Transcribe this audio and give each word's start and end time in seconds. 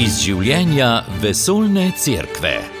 iz 0.00 0.14
življenja 0.24 1.02
vesoljne 1.20 1.90
cerkve. 2.00 2.79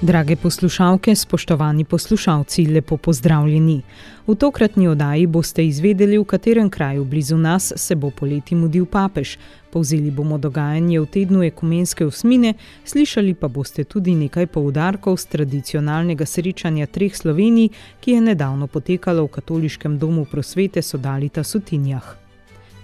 Drage 0.00 0.36
poslušalke, 0.36 1.14
spoštovani 1.14 1.84
poslušalci, 1.84 2.66
lepo 2.66 2.96
pozdravljeni. 2.96 3.82
V 4.26 4.34
tokratni 4.34 4.88
oddaji 4.88 5.26
boste 5.26 5.66
izvedeli, 5.66 6.18
v 6.18 6.24
katerem 6.24 6.70
kraju 6.70 7.04
blizu 7.04 7.36
nas 7.36 7.72
se 7.76 7.94
bo 7.94 8.10
poleti 8.10 8.54
mudil 8.54 8.86
papež. 8.86 9.36
Povzeli 9.70 10.10
bomo 10.10 10.38
dogajanje 10.38 11.00
v 11.00 11.06
tednu 11.06 11.42
ekumenske 11.42 12.06
osmine, 12.06 12.54
slišali 12.84 13.34
pa 13.34 13.48
boste 13.48 13.84
tudi 13.84 14.14
nekaj 14.14 14.46
poudarkov 14.46 15.16
z 15.16 15.26
tradicionalnega 15.26 16.26
srečanja 16.26 16.86
treh 16.86 17.16
Slovenij, 17.16 17.68
ki 18.00 18.12
je 18.12 18.20
nedavno 18.20 18.66
potekalo 18.66 19.24
v 19.24 19.28
katoliškem 19.28 19.98
domu 19.98 20.24
prosvete 20.30 20.82
Sodalita 20.82 21.42
Sutinjah. 21.44 22.14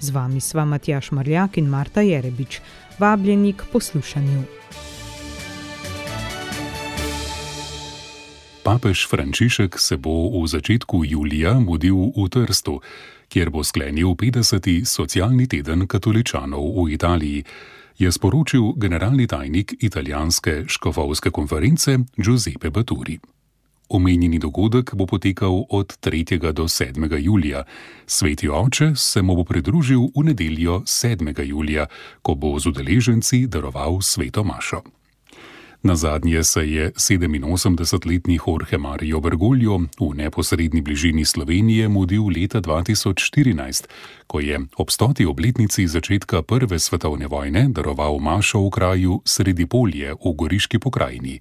Z 0.01 0.11
vami 0.11 0.41
sva 0.41 0.65
Matjaš 0.65 1.13
Marjak 1.13 1.59
in 1.59 1.71
Marta 1.71 2.01
Jerebič. 2.01 2.61
Vabljeni 2.99 3.53
k 3.53 3.71
poslušanju. 3.73 4.43
Papež 8.65 9.05
Frančišek 9.13 9.77
se 9.77 10.01
bo 10.01 10.41
v 10.41 10.49
začetku 10.49 11.05
julija 11.05 11.61
mudil 11.61 12.17
v 12.17 12.29
Trstu, 12.33 12.81
kjer 13.29 13.53
bo 13.53 13.61
sklenil 13.61 14.17
50. 14.17 14.89
socialni 14.89 15.45
teden 15.45 15.85
katoličanov 15.85 16.65
v 16.73 16.97
Italiji, 16.97 17.45
je 18.01 18.09
sporočil 18.09 18.73
generalni 18.81 19.29
tajnik 19.29 19.77
italijanske 19.85 20.65
škofovske 20.65 21.29
konference 21.29 21.99
Giuseppe 22.17 22.73
Baturi. 22.73 23.21
Omenjeni 23.93 24.41
dogodek 24.41 24.97
bo 24.97 25.05
potekal 25.05 25.69
od 25.69 26.01
3. 26.01 26.53
do 26.57 26.65
7. 26.65 27.05
julija, 27.21 27.69
sveti 28.07 28.49
oče 28.49 28.97
se 28.97 29.23
mu 29.23 29.37
bo 29.37 29.45
pridružil 29.45 30.09
v 30.17 30.25
nedeljo 30.25 30.81
7. 30.89 31.21
julija, 31.45 31.87
ko 32.23 32.35
bo 32.35 32.57
z 32.59 32.73
udeleženci 32.73 33.45
daroval 33.47 34.01
sveto 34.01 34.41
mašo. 34.41 34.94
Na 35.85 35.97
zadnje 35.97 36.45
se 36.45 36.71
je 36.71 36.93
87-letni 36.93 38.39
Jorge 38.47 38.79
Mario 38.79 39.21
Bergoglio 39.21 39.77
v 39.77 40.15
neposrednji 40.15 40.81
bližini 40.81 41.25
Slovenije 41.25 41.89
mudil 41.89 42.25
leta 42.27 42.61
2014, 42.61 43.85
ko 44.27 44.41
je 44.41 44.61
ob 44.77 44.91
stoti 44.91 45.27
obletnici 45.27 45.87
začetka 45.87 46.43
Prve 46.43 46.79
svetovne 46.79 47.27
vojne 47.27 47.69
daroval 47.69 48.19
mašo 48.19 48.65
v 48.65 48.71
kraju 48.71 49.21
Sredi 49.25 49.67
polje 49.67 50.15
v 50.25 50.33
Goriški 50.33 50.79
pokrajini. 50.79 51.41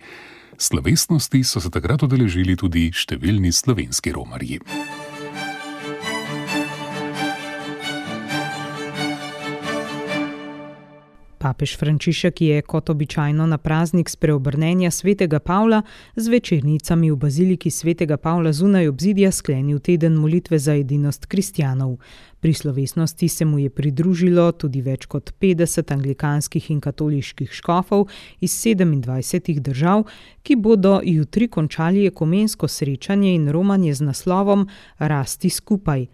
Slovesnosti 0.57 1.43
so 1.43 1.63
se 1.63 1.71
takrat 1.71 2.03
odeležili 2.03 2.59
tudi 2.59 2.91
številni 2.91 3.51
slovenski 3.51 4.11
romarji. 4.11 4.59
Papež 11.43 11.75
Frančišek 11.77 12.41
je 12.41 12.61
kot 12.61 12.89
običajno 12.89 13.45
na 13.47 13.57
praznik 13.57 14.09
spreobrnenja 14.09 14.91
svetega 14.91 15.39
Pavla 15.39 15.81
z 16.15 16.27
večernicami 16.31 17.11
v 17.11 17.17
baziliki 17.19 17.71
svetega 17.71 18.17
Pavla 18.17 18.53
zunaj 18.53 18.87
obzidja 18.87 19.31
sklenil 19.31 19.79
teden 19.79 20.15
molitve 20.15 20.59
za 20.59 20.75
edinost 20.75 21.25
kristjanov. 21.25 21.97
Pri 22.39 22.53
slovesnosti 22.53 23.29
se 23.29 23.45
mu 23.45 23.59
je 23.59 23.69
pridružilo 23.69 24.51
tudi 24.51 24.81
več 24.81 25.05
kot 25.05 25.33
50 25.39 25.91
anglikanskih 25.91 26.71
in 26.71 26.79
katoliških 26.79 27.51
škofov 27.51 28.07
iz 28.39 28.55
27 28.63 29.59
držav, 29.59 30.07
ki 30.43 30.55
bodo 30.55 31.01
jutri 31.03 31.47
končali 31.47 32.07
ekumensko 32.07 32.67
srečanje 32.67 33.35
in 33.35 33.49
romanje 33.51 33.93
z 33.93 34.07
naslovom 34.07 34.67
Rasti 34.99 35.49
skupaj. 35.49 36.07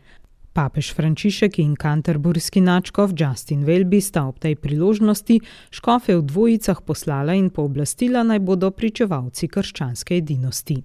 Papež 0.53 0.94
Frančišek 0.97 1.59
in 1.59 1.75
kanterburski 1.78 2.61
načkov 2.61 3.14
Justin 3.14 3.65
Welby 3.65 4.02
sta 4.02 4.26
ob 4.26 4.42
tej 4.42 4.58
priložnosti 4.58 5.39
škofe 5.70 6.17
v 6.17 6.26
dvojicah 6.26 6.82
poslala 6.82 7.37
in 7.37 7.54
pooblastila 7.54 8.26
naj 8.26 8.42
bodo 8.42 8.73
pričevalci 8.73 9.48
krščanske 9.48 10.17
edinosti. 10.17 10.82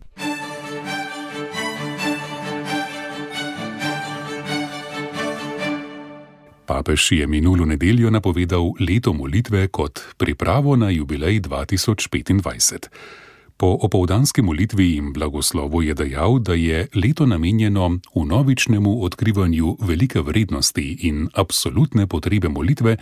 Papež 6.65 7.13
je 7.13 7.27
minulo 7.27 7.65
nedeljo 7.65 8.11
napovedal 8.11 8.73
leto 8.81 9.13
molitve 9.13 9.69
kot 9.69 10.01
pripravo 10.17 10.77
na 10.77 10.91
jubilej 10.91 11.41
2025. 11.41 13.24
Po 13.57 13.79
opoldanski 13.81 14.43
molitvi 14.43 14.97
in 14.97 15.13
blagoslovu 15.13 15.83
je 15.83 15.95
dejal, 15.95 16.39
da 16.39 16.55
je 16.55 16.89
leto 16.95 17.27
namenjeno 17.27 17.99
unovičnemu 18.15 19.05
odkrivanju 19.05 19.77
velike 19.81 20.21
vrednosti 20.21 20.99
in 21.01 21.29
absolutne 21.35 22.07
potrebe 22.07 22.49
molitve, 22.49 22.97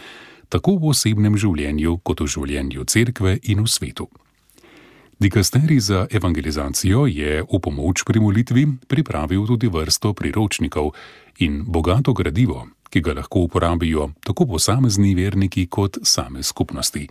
tako 0.49 0.77
v 0.77 0.93
osebnem 0.93 1.39
življenju, 1.41 1.99
kot 2.05 2.21
v 2.21 2.29
življenju 2.29 2.85
cerkve 2.85 3.39
in 3.43 3.65
v 3.65 3.69
svetu. 3.69 4.09
Dikasteri 5.23 5.81
za 5.81 6.07
evangelizacijo 6.11 7.07
je 7.07 7.43
v 7.43 7.59
pomoč 7.63 8.03
pri 8.05 8.21
molitvi 8.21 8.67
pripravil 8.89 9.47
tudi 9.47 9.71
vrsto 9.71 10.13
priročnikov 10.13 10.93
in 11.39 11.63
bogato 11.65 12.13
gradivo, 12.13 12.67
ki 12.91 13.01
ga 13.01 13.15
lahko 13.15 13.47
uporabijo 13.47 14.11
tako 14.21 14.47
posamezni 14.47 15.15
verniki 15.15 15.67
kot 15.71 16.03
same 16.03 16.43
skupnosti. 16.43 17.07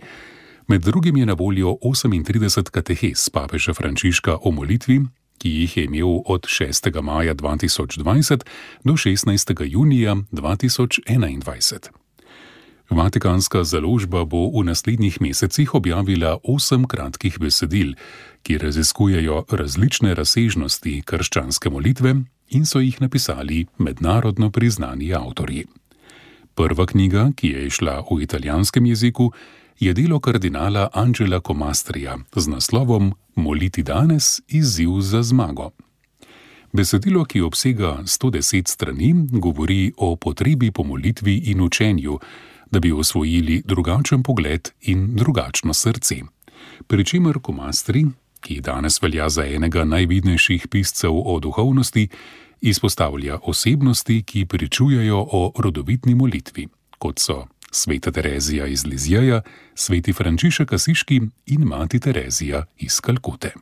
Med 0.66 0.82
drugim 0.82 1.16
je 1.16 1.26
na 1.26 1.32
voljo 1.32 1.76
38 1.82 2.70
katehes 2.70 3.28
papeža 3.30 3.74
Frančiška 3.74 4.36
o 4.42 4.50
molitvi, 4.50 5.00
ki 5.38 5.50
jih 5.50 5.76
je 5.76 5.84
imel 5.84 6.22
od 6.26 6.46
6. 6.46 7.02
maja 7.02 7.34
2020 7.34 8.44
do 8.84 8.92
16. 8.92 9.64
junija 9.66 10.16
2021. 10.32 11.88
Vatikanska 12.90 13.64
založba 13.64 14.24
bo 14.24 14.50
v 14.52 14.64
naslednjih 14.64 15.20
mesecih 15.20 15.74
objavila 15.74 16.38
osem 16.44 16.84
kratkih 16.84 17.38
besedil, 17.40 17.94
ki 18.42 18.58
raziskujejo 18.58 19.44
različne 19.50 20.14
razsežnosti 20.14 21.02
krščanske 21.06 21.70
molitve 21.70 22.14
in 22.50 22.66
so 22.66 22.78
jih 22.78 23.00
napisali 23.00 23.66
mednarodno 23.78 24.50
priznani 24.50 25.14
avtorji. 25.14 25.66
Prva 26.54 26.86
knjiga, 26.86 27.30
ki 27.36 27.48
je 27.48 27.66
išla 27.66 28.04
v 28.10 28.22
italijanskem 28.22 28.86
jeziku, 28.86 29.32
je 29.80 29.92
delo 29.94 30.20
kardinala 30.20 30.88
Angela 30.92 31.40
Comastrija 31.40 32.18
z 32.36 32.48
naslovom 32.48 33.12
Moliti 33.34 33.82
danes 33.82 34.40
izziv 34.48 35.00
za 35.00 35.22
zmago. 35.22 35.70
Besedilo, 36.72 37.24
ki 37.24 37.40
obsega 37.40 37.98
110 38.04 38.68
strani, 38.68 39.14
govori 39.30 39.92
o 39.96 40.16
potrebi 40.16 40.70
po 40.70 40.84
molitvi 40.84 41.36
in 41.36 41.60
učenju, 41.60 42.18
da 42.70 42.80
bi 42.80 42.92
osvojili 42.92 43.62
drugačen 43.64 44.22
pogled 44.22 44.68
in 44.80 45.16
drugačno 45.16 45.74
srce. 45.74 46.16
Pričemer 46.86 47.38
Komastri, 47.42 48.06
ki 48.40 48.60
danes 48.60 49.02
velja 49.02 49.28
za 49.28 49.44
enega 49.44 49.84
najvidnejših 49.84 50.68
piscev 50.68 51.12
o 51.14 51.40
duhovnosti, 51.40 52.08
izpostavlja 52.60 53.38
osebnosti, 53.42 54.22
ki 54.22 54.46
pričujejo 54.46 55.26
o 55.32 55.52
rodovitni 55.58 56.14
molitvi, 56.14 56.68
kot 56.98 57.18
so 57.18 57.46
sveta 57.72 58.10
Terezija 58.10 58.66
iz 58.66 58.86
Lizijaja, 58.86 59.42
sveti 59.74 60.12
Frančišek 60.12 60.72
Asiški 60.72 61.20
in 61.46 61.60
mati 61.64 62.00
Terezija 62.00 62.64
iz 62.78 63.00
Kalkute. 63.00 63.52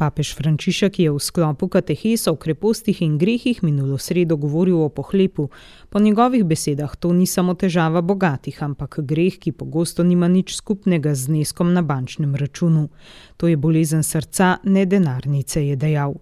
Papež 0.00 0.32
Frančišek 0.32 0.96
je 0.98 1.10
v 1.12 1.20
sklopu 1.20 1.68
katehesa 1.68 2.32
o 2.32 2.36
krepostih 2.40 3.02
in 3.04 3.18
grehih 3.20 3.60
minulo 3.60 3.98
sredo 3.98 4.36
govoril 4.40 4.80
o 4.80 4.88
pohlepu. 4.88 5.50
Po 5.90 6.00
njegovih 6.00 6.44
besedah 6.44 6.96
to 6.96 7.12
ni 7.12 7.26
samo 7.26 7.54
težava 7.54 8.00
bogatih, 8.00 8.62
ampak 8.62 9.04
greh, 9.04 9.36
ki 9.36 9.52
pogosto 9.52 10.00
nima 10.02 10.28
nič 10.28 10.56
skupnega 10.56 11.12
z 11.14 11.28
zneskom 11.28 11.72
na 11.76 11.82
bančnem 11.82 12.32
računu. 12.34 12.88
To 13.36 13.48
je 13.48 13.60
bolezen 13.60 14.02
srca, 14.02 14.56
ne 14.64 14.86
denarnice, 14.86 15.66
je 15.66 15.76
dejal. 15.76 16.16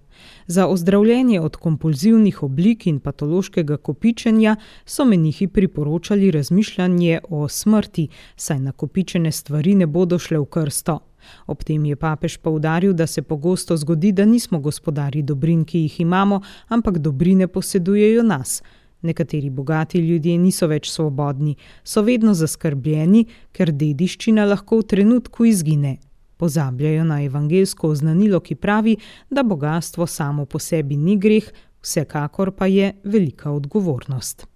Za 0.46 0.66
ozdravljenje 0.66 1.40
od 1.40 1.56
kompulzivnih 1.56 2.42
oblik 2.42 2.86
in 2.86 3.00
patološkega 3.00 3.76
kopičenja 3.76 4.56
so 4.84 5.04
menihi 5.04 5.46
priporočali 5.46 6.30
razmišljanje 6.30 7.20
o 7.28 7.48
smrti, 7.48 8.08
saj 8.36 8.58
nakopičene 8.58 9.32
stvari 9.32 9.74
ne 9.74 9.86
bodo 9.86 10.18
šle 10.18 10.38
v 10.38 10.44
krsto. 10.44 10.98
Ob 11.46 11.64
tem 11.64 11.84
je 11.84 11.96
papež 11.96 12.38
poudaril, 12.38 12.92
da 12.92 13.06
se 13.06 13.22
pogosto 13.22 13.76
zgodi, 13.76 14.12
da 14.12 14.24
nismo 14.24 14.60
gospodari 14.60 15.22
dobrin, 15.22 15.64
ki 15.64 15.78
jih 15.78 16.00
imamo, 16.00 16.40
ampak 16.68 16.98
dobrine 16.98 17.48
posedujejo 17.48 18.22
nas. 18.22 18.62
Nekateri 19.02 19.50
bogati 19.50 19.98
ljudje 19.98 20.38
niso 20.38 20.66
več 20.66 20.90
svobodni, 20.90 21.54
so 21.84 22.02
vedno 22.02 22.34
zaskrbljeni, 22.34 23.26
ker 23.52 23.72
dediščina 23.72 24.44
lahko 24.44 24.80
v 24.80 24.88
trenutku 24.94 25.46
izgine, 25.46 25.98
pozabljajo 26.38 27.04
na 27.04 27.22
evangelsko 27.24 27.88
oznanilo, 27.88 28.40
ki 28.40 28.54
pravi, 28.54 28.96
da 29.30 29.42
bogatstvo 29.42 30.06
samo 30.06 30.44
po 30.44 30.58
sebi 30.58 30.96
ni 30.96 31.16
greh, 31.16 31.50
vsekakor 31.82 32.50
pa 32.50 32.66
je 32.66 32.92
velika 33.04 33.50
odgovornost. 33.50 34.46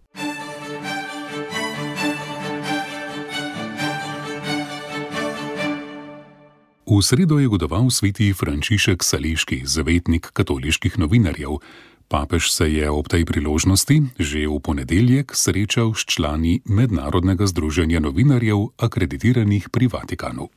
V 6.93 7.01
sredo 7.01 7.41
je 7.41 7.49
godoval 7.49 7.89
sveti 7.89 8.37
Frančišek 8.37 9.01
Saleški, 9.01 9.63
zavetnik 9.65 10.29
katoliških 10.33 10.99
novinarjev. 10.99 11.57
Papež 12.09 12.53
se 12.53 12.69
je 12.69 12.91
ob 12.91 13.09
tej 13.09 13.25
priložnosti 13.25 14.13
že 14.21 14.45
v 14.45 14.61
ponedeljek 14.61 15.33
srečal 15.33 15.97
s 15.97 16.05
člani 16.05 16.61
Mednarodnega 16.69 17.49
združenja 17.49 17.97
novinarjev, 18.05 18.77
akreditiranih 18.77 19.73
pri 19.73 19.89
Vatikanu. 19.89 20.53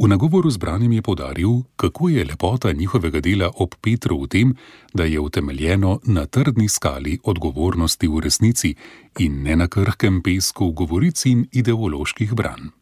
V 0.00 0.08
nagovoru 0.08 0.50
zbranim 0.50 0.92
je 0.92 1.02
podaril, 1.02 1.60
kako 1.76 2.08
je 2.08 2.24
lepota 2.24 2.72
njihovega 2.72 3.20
dela 3.20 3.50
ob 3.54 3.74
Petru 3.80 4.22
v 4.22 4.28
tem, 4.28 4.54
da 4.94 5.04
je 5.04 5.20
utemeljeno 5.20 6.00
na 6.04 6.26
trdni 6.26 6.68
skali 6.68 7.18
odgovornosti 7.24 8.08
v 8.08 8.20
resnici 8.20 8.74
in 9.18 9.42
ne 9.42 9.56
na 9.56 9.68
krhkem 9.68 10.22
pesku 10.22 10.72
govoric 10.72 11.26
in 11.26 11.44
ideoloških 11.52 12.32
branj. 12.34 12.72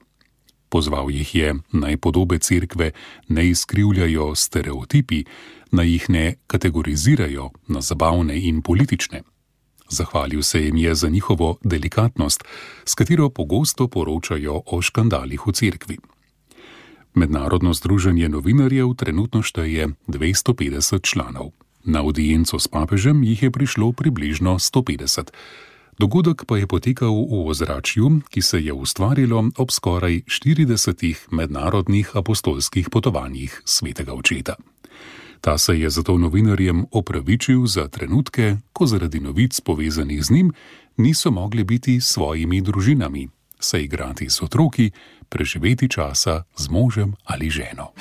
Pozval 0.69 1.11
jih 1.11 1.35
je 1.35 1.55
naj 1.73 1.97
podobe 1.97 2.39
cerkve 2.39 2.91
ne 3.29 3.49
izkrivljajo 3.49 4.35
stereotipi, 4.35 5.25
naj 5.73 5.91
jih 5.91 6.11
ne 6.11 6.35
kategorizirajo 6.47 7.51
na 7.69 7.81
zabavne 7.81 8.39
in 8.39 8.63
politične. 8.63 9.23
Zahvalil 9.91 10.43
se 10.43 10.63
jim 10.63 10.77
je 10.77 10.95
za 10.95 11.09
njihovo 11.09 11.57
delikatnost, 11.65 12.45
s 12.85 12.95
katero 12.95 13.29
pogosto 13.31 13.89
poročajo 13.89 14.63
o 14.67 14.83
škandalih 14.83 15.47
v 15.47 15.53
cerkvi. 15.53 15.99
Mednarodno 17.15 17.75
združenje 17.75 18.29
novinarjev 18.29 18.95
trenutno 18.95 19.43
šteje 19.43 19.89
250 20.07 21.03
članov. 21.03 21.51
Na 21.85 22.01
audienco 22.01 22.59
s 22.59 22.69
papežem 22.69 23.23
jih 23.23 23.43
je 23.43 23.51
prišlo 23.51 23.93
približno 23.93 24.59
150. 24.59 25.31
Dogodek 25.99 26.45
pa 26.47 26.59
je 26.59 26.67
potekal 26.67 27.11
v 27.11 27.51
ozračju, 27.51 28.21
ki 28.31 28.43
se 28.43 28.61
je 28.61 28.73
ustvarilo 28.73 29.51
ob 29.57 29.71
skoraj 29.71 30.23
40 30.31 31.27
mednarodnih 31.31 32.11
apostolskih 32.15 32.91
potovanjih 32.91 33.63
svetega 33.65 34.15
očeta. 34.15 34.55
Ta 35.41 35.59
se 35.59 35.81
je 35.81 35.91
zato 35.91 36.19
novinarjem 36.19 36.87
opravičil 36.93 37.67
za 37.67 37.89
trenutke, 37.89 38.57
ko 38.73 38.87
zaradi 38.87 39.21
novic 39.21 39.61
povezanih 39.61 40.25
z 40.25 40.31
njim 40.31 40.53
niso 40.97 41.31
mogli 41.31 41.65
biti 41.65 42.01
s 42.01 42.07
svojimi 42.07 42.61
družinami, 42.61 43.29
se 43.61 43.83
igrati 43.83 44.31
z 44.31 44.43
otroki, 44.43 44.91
preživeti 45.29 45.89
časa 45.89 46.45
z 46.57 46.69
možem 46.69 47.15
ali 47.25 47.51
ženo. 47.51 47.93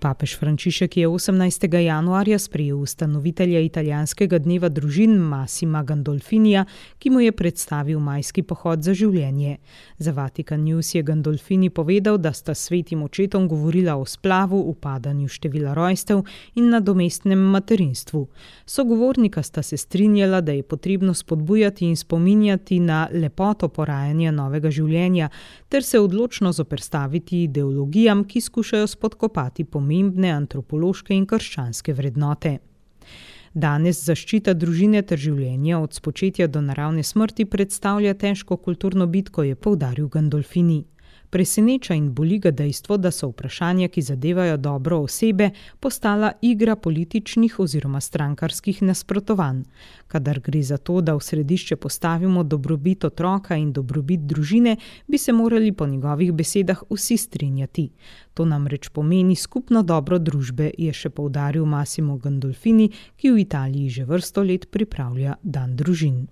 Papež 0.00 0.40
Frančišek 0.40 0.96
je 0.96 1.08
18. 1.08 1.68
januarja 1.84 2.38
sprejel 2.38 2.80
ustanovitelja 2.80 3.60
italijanskega 3.60 4.38
dneva 4.38 4.68
družin 4.72 5.18
Massima 5.20 5.82
Gandolfinija, 5.84 6.64
ki 6.98 7.10
mu 7.10 7.20
je 7.20 7.32
predstavil 7.36 8.00
majski 8.00 8.40
pohod 8.42 8.80
za 8.80 8.94
življenje. 8.96 9.58
Za 9.98 10.14
Vatikan 10.16 10.64
News 10.64 10.94
je 10.94 11.02
Gandolfini 11.02 11.68
povedal, 11.70 12.16
da 12.16 12.32
sta 12.32 12.54
svetim 12.54 13.02
očetom 13.02 13.44
govorila 13.48 13.98
o 14.00 14.06
splavu, 14.08 14.62
upadanju 14.72 15.28
števila 15.28 15.74
rojstev 15.76 16.24
in 16.54 16.72
nadomestnem 16.72 17.44
materinstvu. 17.52 18.24
Sogovornika 18.64 19.42
sta 19.42 19.62
se 19.62 19.76
strinjala, 19.76 20.40
da 20.40 20.52
je 20.56 20.62
potrebno 20.62 21.14
spodbujati 21.14 21.84
in 21.84 21.96
spominjati 21.96 22.80
na 22.80 23.08
lepoto 23.12 23.68
porajanja 23.68 24.32
novega 24.32 24.70
življenja, 24.70 25.28
ter 25.70 25.84
se 25.84 26.00
odločno 26.00 26.52
zoperstaviti 26.52 27.42
ideologijam, 27.42 28.24
ki 28.24 28.40
skušajo 28.40 28.86
spodkopati 28.86 29.64
pomembne 29.64 30.30
antropološke 30.30 31.14
in 31.14 31.26
krščanske 31.26 31.94
vrednote. 31.94 32.56
Danes 33.54 34.00
zaščita 34.06 34.54
družine 34.54 35.02
ter 35.02 35.18
življenja 35.18 35.78
od 35.78 35.94
spočetja 35.94 36.46
do 36.46 36.60
naravne 36.62 37.02
smrti 37.06 37.46
predstavlja 37.50 38.14
težko 38.14 38.56
kulturno 38.56 39.06
bitko, 39.06 39.42
je 39.46 39.54
poudaril 39.54 40.08
Gandolfini. 40.08 40.84
Preseneča 41.30 41.94
in 41.94 42.12
boli 42.14 42.38
ga 42.38 42.50
dejstvo, 42.50 42.96
da 42.96 43.10
so 43.10 43.28
vprašanja, 43.30 43.88
ki 43.88 44.02
zadevajo 44.02 44.56
dobro 44.56 44.98
osebe, 44.98 45.50
postala 45.80 46.32
igra 46.42 46.76
političnih 46.76 47.60
oziroma 47.60 48.00
strankarskih 48.00 48.82
nasprotovanj. 48.82 49.62
Kadar 50.08 50.40
gre 50.40 50.62
za 50.62 50.76
to, 50.76 51.00
da 51.00 51.14
v 51.14 51.22
središče 51.22 51.76
postavimo 51.76 52.42
dobrobit 52.42 53.04
otroka 53.04 53.56
in 53.56 53.72
dobrobit 53.72 54.26
družine, 54.26 54.76
bi 55.06 55.18
se 55.18 55.32
morali 55.32 55.72
po 55.72 55.86
njegovih 55.86 56.32
besedah 56.32 56.82
vsi 56.90 57.16
strinjati. 57.16 57.90
To 58.34 58.44
namreč 58.44 58.88
pomeni 58.88 59.36
skupno 59.36 59.82
dobro 59.82 60.18
družbe, 60.18 60.70
je 60.78 60.92
še 60.92 61.10
poudaril 61.10 61.66
Massimo 61.66 62.18
Gandolfini, 62.18 62.90
ki 63.16 63.30
v 63.30 63.46
Italiji 63.46 63.88
že 63.90 64.04
vrsto 64.04 64.42
let 64.42 64.66
pripravlja 64.70 65.38
Dan 65.42 65.76
družin. 65.76 66.26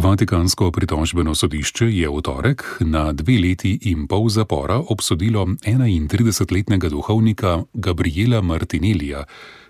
Vatikansko 0.00 0.70
pritožbeno 0.70 1.34
sodišče 1.34 1.84
je 1.92 2.08
v 2.08 2.20
torek 2.24 2.62
na 2.80 3.12
dve 3.12 3.36
leti 3.36 3.74
in 3.92 4.06
pol 4.08 4.30
zapora 4.32 4.78
obsodilo 4.80 5.44
31-letnega 5.60 6.88
duhovnika 6.88 7.64
Gabriela 7.74 8.40
Martinelija, 8.40 9.26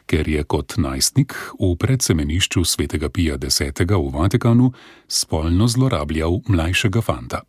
ker 0.07 0.29
je 0.29 0.45
kot 0.45 0.77
najstnik 0.79 1.35
v 1.59 1.75
predsemenišču 1.75 2.63
svetega 2.65 3.09
Pija 3.11 3.35
X. 3.43 3.61
v 3.91 4.11
Vatikanu 4.15 4.71
spolno 5.09 5.67
zlorabljal 5.69 6.41
mlajšega 6.47 7.03
fanta. 7.03 7.41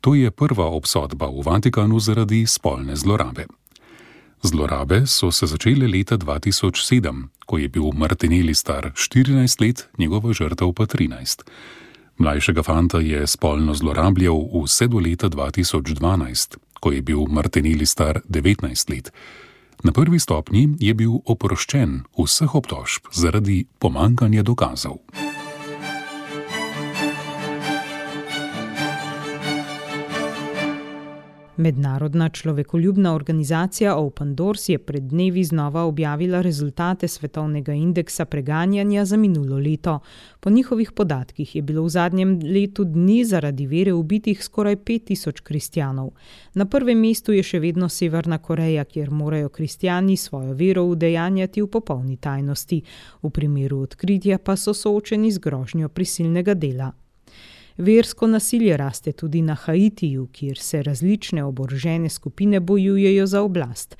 To 0.00 0.14
je 0.14 0.30
prva 0.30 0.66
obsodba 0.76 1.26
v 1.32 1.40
Vatikanu 1.40 2.00
zaradi 2.00 2.44
spolne 2.46 2.96
zlorabe. 2.96 3.46
Zlorabe 4.42 5.06
so 5.06 5.32
se 5.32 5.46
začele 5.46 5.88
leta 5.88 6.18
2007, 6.18 7.24
ko 7.46 7.58
je 7.58 7.68
bil 7.68 7.96
Martinelli 7.96 8.54
star 8.54 8.92
14 8.92 9.60
let, 9.60 9.88
njegova 9.98 10.32
žrtev 10.32 10.72
pa 10.72 10.84
13. 10.84 11.48
Mlajšega 12.18 12.62
fanta 12.62 12.98
je 12.98 13.26
spolno 13.26 13.74
zlorabljal 13.74 14.38
vse 14.54 14.86
do 14.86 14.98
leta 14.98 15.28
2012, 15.28 16.56
ko 16.80 16.92
je 16.92 17.02
bil 17.02 17.26
Martinelli 17.28 17.86
star 17.86 18.20
19 18.28 18.90
let. 18.90 19.12
Na 19.82 19.92
prvi 19.92 20.18
stopnji 20.18 20.68
je 20.80 20.94
bil 20.94 21.18
oproščen 21.26 22.02
vseh 22.18 22.54
obtožb 22.54 23.10
zaradi 23.12 23.64
pomankanja 23.78 24.42
dokazov. 24.42 25.02
Mednarodna 31.56 32.28
človekoljubna 32.28 33.14
organizacija 33.14 33.96
Open 33.96 34.34
Doors 34.34 34.68
je 34.68 34.78
pred 34.78 35.02
dnevi 35.02 35.44
znova 35.44 35.84
objavila 35.84 36.40
rezultate 36.42 37.08
svetovnega 37.08 37.72
indeksa 37.72 38.24
preganjanja 38.24 39.04
za 39.04 39.16
minulo 39.16 39.58
leto. 39.58 39.98
Po 40.40 40.50
njihovih 40.50 40.92
podatkih 40.92 41.56
je 41.56 41.62
bilo 41.62 41.82
v 41.82 41.88
zadnjem 41.88 42.40
letu 42.42 42.84
dni 42.84 43.24
zaradi 43.24 43.66
vere 43.66 43.92
ubitih 43.92 44.44
skoraj 44.44 44.76
5000 44.76 45.40
kristjanov. 45.40 46.10
Na 46.54 46.64
prvem 46.64 46.98
mestu 46.98 47.32
je 47.32 47.42
še 47.42 47.58
vedno 47.58 47.88
Severna 47.88 48.38
Koreja, 48.38 48.84
kjer 48.84 49.10
morajo 49.10 49.48
kristjani 49.48 50.16
svojo 50.16 50.52
vero 50.52 50.82
udejanjati 50.82 51.62
v 51.62 51.66
popolni 51.66 52.16
tajnosti. 52.16 52.82
V 53.22 53.30
primeru 53.30 53.78
odkritja 53.78 54.38
pa 54.38 54.56
so 54.56 54.74
soočeni 54.74 55.30
z 55.30 55.38
grožnjo 55.38 55.88
prisilnega 55.88 56.54
dela. 56.54 56.92
Versko 57.76 58.26
nasilje 58.26 58.76
raste 58.76 59.12
tudi 59.12 59.42
na 59.42 59.54
Haitiju, 59.54 60.28
kjer 60.32 60.58
se 60.58 60.82
različne 60.82 61.44
oborožene 61.44 62.08
skupine 62.08 62.60
bojujejo 62.60 63.26
za 63.26 63.42
oblast. 63.42 63.96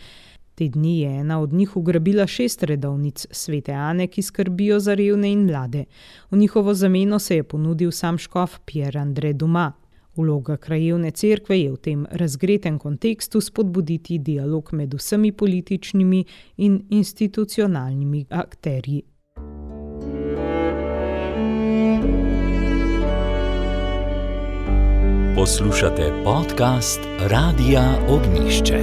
Te 0.55 0.69
dni 0.69 1.01
je 1.01 1.21
ena 1.21 1.41
od 1.41 1.53
njih 1.53 1.77
ugrabila 1.77 2.27
šest 2.27 2.63
redovnic 2.63 3.27
svete 3.31 3.73
Ane, 3.73 4.07
ki 4.07 4.23
skrbijo 4.23 4.81
za 4.81 4.95
revne 4.95 5.33
in 5.33 5.45
mlade. 5.47 5.85
V 6.31 6.37
njihovo 6.37 6.75
zameno 6.75 7.19
se 7.19 7.37
je 7.37 7.43
ponudil 7.43 7.91
sam 7.91 8.19
škof 8.19 8.59
Pierre 8.65 9.01
André 9.01 9.33
Duma. 9.33 9.73
Vloga 10.17 10.57
krajevne 10.57 11.11
cerkve 11.11 11.59
je 11.61 11.73
v 11.73 11.77
tem 11.77 12.07
razgretem 12.11 12.79
kontekstu 12.79 13.41
spodbuditi 13.41 14.19
dialog 14.19 14.69
med 14.73 14.95
vsemi 14.95 15.33
političnimi 15.33 16.25
in 16.57 16.85
institucionalnimi 16.91 18.27
akterji. 18.31 19.03
Poslušate 25.37 26.23
podcast 26.25 27.01
Radia 27.21 27.99
Ognišče. 28.09 28.81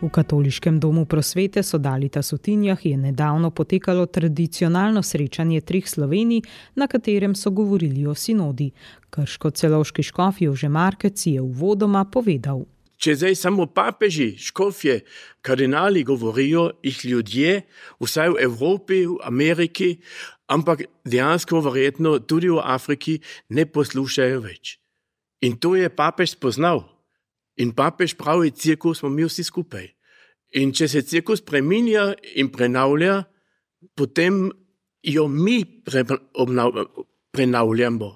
V 0.00 0.08
katoliškem 0.10 0.80
domu 0.80 1.04
prosvete 1.04 1.62
so 1.62 1.78
Dalita 1.78 2.22
Sotinjah 2.22 2.86
je 2.86 2.96
nedavno 2.96 3.50
potekalo 3.50 4.06
tradicionalno 4.06 5.02
srečanje 5.02 5.60
treh 5.60 5.88
Slovenij, 5.88 6.42
na 6.74 6.86
katerem 6.86 7.34
so 7.34 7.50
govorili 7.50 8.06
o 8.06 8.14
sinodi. 8.14 8.70
Krško 9.10 9.50
celovški 9.50 10.02
škof 10.02 10.40
Jože 10.40 10.68
Markec 10.68 11.26
je 11.26 11.40
v 11.40 11.52
vodoma 11.52 12.04
povedal. 12.04 12.64
Če 13.00 13.14
zdaj 13.16 13.36
samo 13.40 13.64
papeži, 13.72 14.34
škofje, 14.36 14.98
kardinali 15.40 16.02
govorijo, 16.04 16.66
jih 16.84 16.98
ljudje, 17.08 17.62
vsaj 17.96 18.34
v 18.34 18.42
Evropi, 18.44 18.98
v 19.08 19.16
Ameriki, 19.24 19.94
ampak 20.52 20.84
dejansko 21.08 21.62
verjetno 21.64 22.18
tudi 22.20 22.50
v 22.52 22.60
Afriki 22.60 23.16
ne 23.56 23.64
poslušajo 23.64 24.42
več. 24.44 24.76
In 25.40 25.56
to 25.56 25.72
je 25.80 25.88
papež 25.88 26.34
spoznal. 26.36 26.84
In 27.56 27.72
papež 27.72 28.18
pravi, 28.20 28.52
cirkus 28.52 29.00
smo 29.00 29.08
mi 29.08 29.24
vsi 29.24 29.46
skupaj. 29.48 29.88
In 30.60 30.74
če 30.76 30.88
se 30.90 31.00
cirkus 31.06 31.40
preminja 31.40 32.10
in 32.36 32.50
prenavlja, 32.52 33.22
potem 33.96 34.50
jo 35.00 35.24
mi 35.28 35.62
pre, 35.64 36.04
prenavljamo. 37.32 38.10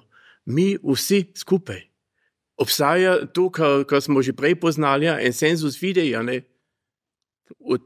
Mi 0.45 0.75
vsi 0.77 1.23
skupaj. 1.33 1.81
Obstaja 2.57 3.25
to, 3.33 3.49
kar, 3.51 3.83
kar 3.89 4.01
smo 4.01 4.21
že 4.23 4.33
prej 4.33 4.55
poznali, 4.59 5.07
en 5.07 5.33
senzus 5.33 5.79
videa, 5.81 6.23
ne? 6.23 6.41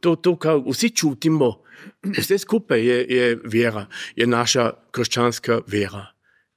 To, 0.02 0.16
to, 0.16 0.36
kar 0.40 0.62
vsi 0.64 0.92
čutimo, 0.96 1.64
vse 2.04 2.38
skupaj 2.38 2.80
je, 2.80 3.00
je 3.10 3.36
vera, 3.44 3.88
je 4.16 4.28
naša 4.28 4.72
krščanska 4.92 5.62
vera 5.68 6.08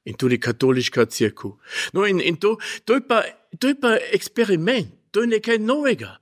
in 0.04 0.16
tudi 0.19 0.38
katoliška 0.40 1.07
crkva. 1.07 1.52
No, 1.95 2.07
in, 2.07 2.21
in 2.21 2.37
to, 2.37 2.57
to, 2.85 2.99
je 2.99 3.07
pa, 3.07 3.23
to 3.59 3.71
je 3.71 3.78
pa 3.81 3.97
eksperiment, 4.12 4.90
to 5.11 5.23
je 5.23 5.26
nekaj 5.37 5.59
novega. 5.62 6.16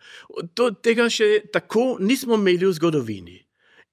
To, 0.55 0.71
tega 0.75 1.09
še 1.09 1.47
tako 1.53 1.97
nismo 2.01 2.37
imeli 2.37 2.67
v 2.67 2.75
zgodovini. 2.77 3.39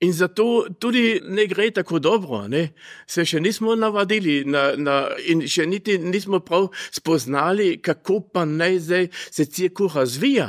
In 0.05 0.13
zato 0.13 0.67
tudi 0.79 1.19
ne 1.25 1.47
gre 1.49 1.71
tako 1.73 1.99
dobro, 1.99 2.43
ne? 2.47 2.69
se 3.07 3.25
še 3.25 3.39
nismo 3.41 3.75
navadili 3.75 4.43
na, 4.45 4.75
na, 4.77 4.97
in 5.25 5.41
še 5.49 5.65
niti 5.65 5.97
nismo 5.97 6.39
prav 6.45 6.69
spoznali, 6.93 7.79
kako 7.81 8.19
pa 8.33 8.45
naj 8.45 8.79
zdaj 8.85 9.09
se 9.31 9.45
crkva 9.45 9.89
razvija 9.95 10.47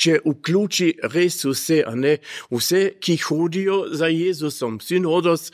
če 0.00 0.16
vključi 0.24 0.90
res 1.12 1.42
vse, 1.44 1.82
ne 1.92 2.16
vse, 2.48 2.82
ki 3.04 3.18
hodijo 3.26 3.82
za 3.92 4.08
Jezusom, 4.08 4.80
sinodos, 4.80 5.50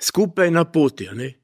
skupaj 0.00 0.48
na 0.50 0.64
poti, 0.64 1.10
ne 1.12 1.34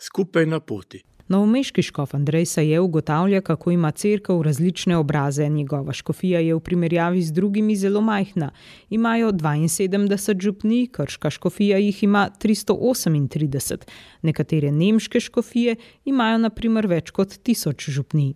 skupaj 0.00 0.46
na 0.46 0.60
poti. 0.60 1.02
Novomeški 1.30 1.82
škof 1.86 2.14
Andrej 2.14 2.46
Saje 2.50 2.80
ugotavlja, 2.80 3.40
kako 3.40 3.70
ima 3.70 3.90
crkva 3.90 4.42
različne 4.42 4.96
obraze. 4.96 5.48
Njegova 5.48 5.92
škofija 5.92 6.40
je 6.40 6.54
v 6.54 6.60
primerjavi 6.60 7.22
z 7.22 7.32
drugimi 7.32 7.76
zelo 7.76 8.00
majhna. 8.00 8.50
Imajo 8.90 9.32
72 9.32 10.40
župni, 10.42 10.88
krška 10.92 11.30
škofija 11.30 11.78
jih 11.78 12.02
ima 12.02 12.28
338, 12.44 13.78
nekatere 14.22 14.72
nemške 14.72 15.20
škofije 15.20 15.76
imajo 16.04 16.38
naprimer 16.38 16.86
več 16.86 17.10
kot 17.10 17.28
1000 17.28 17.90
župni 17.90 18.34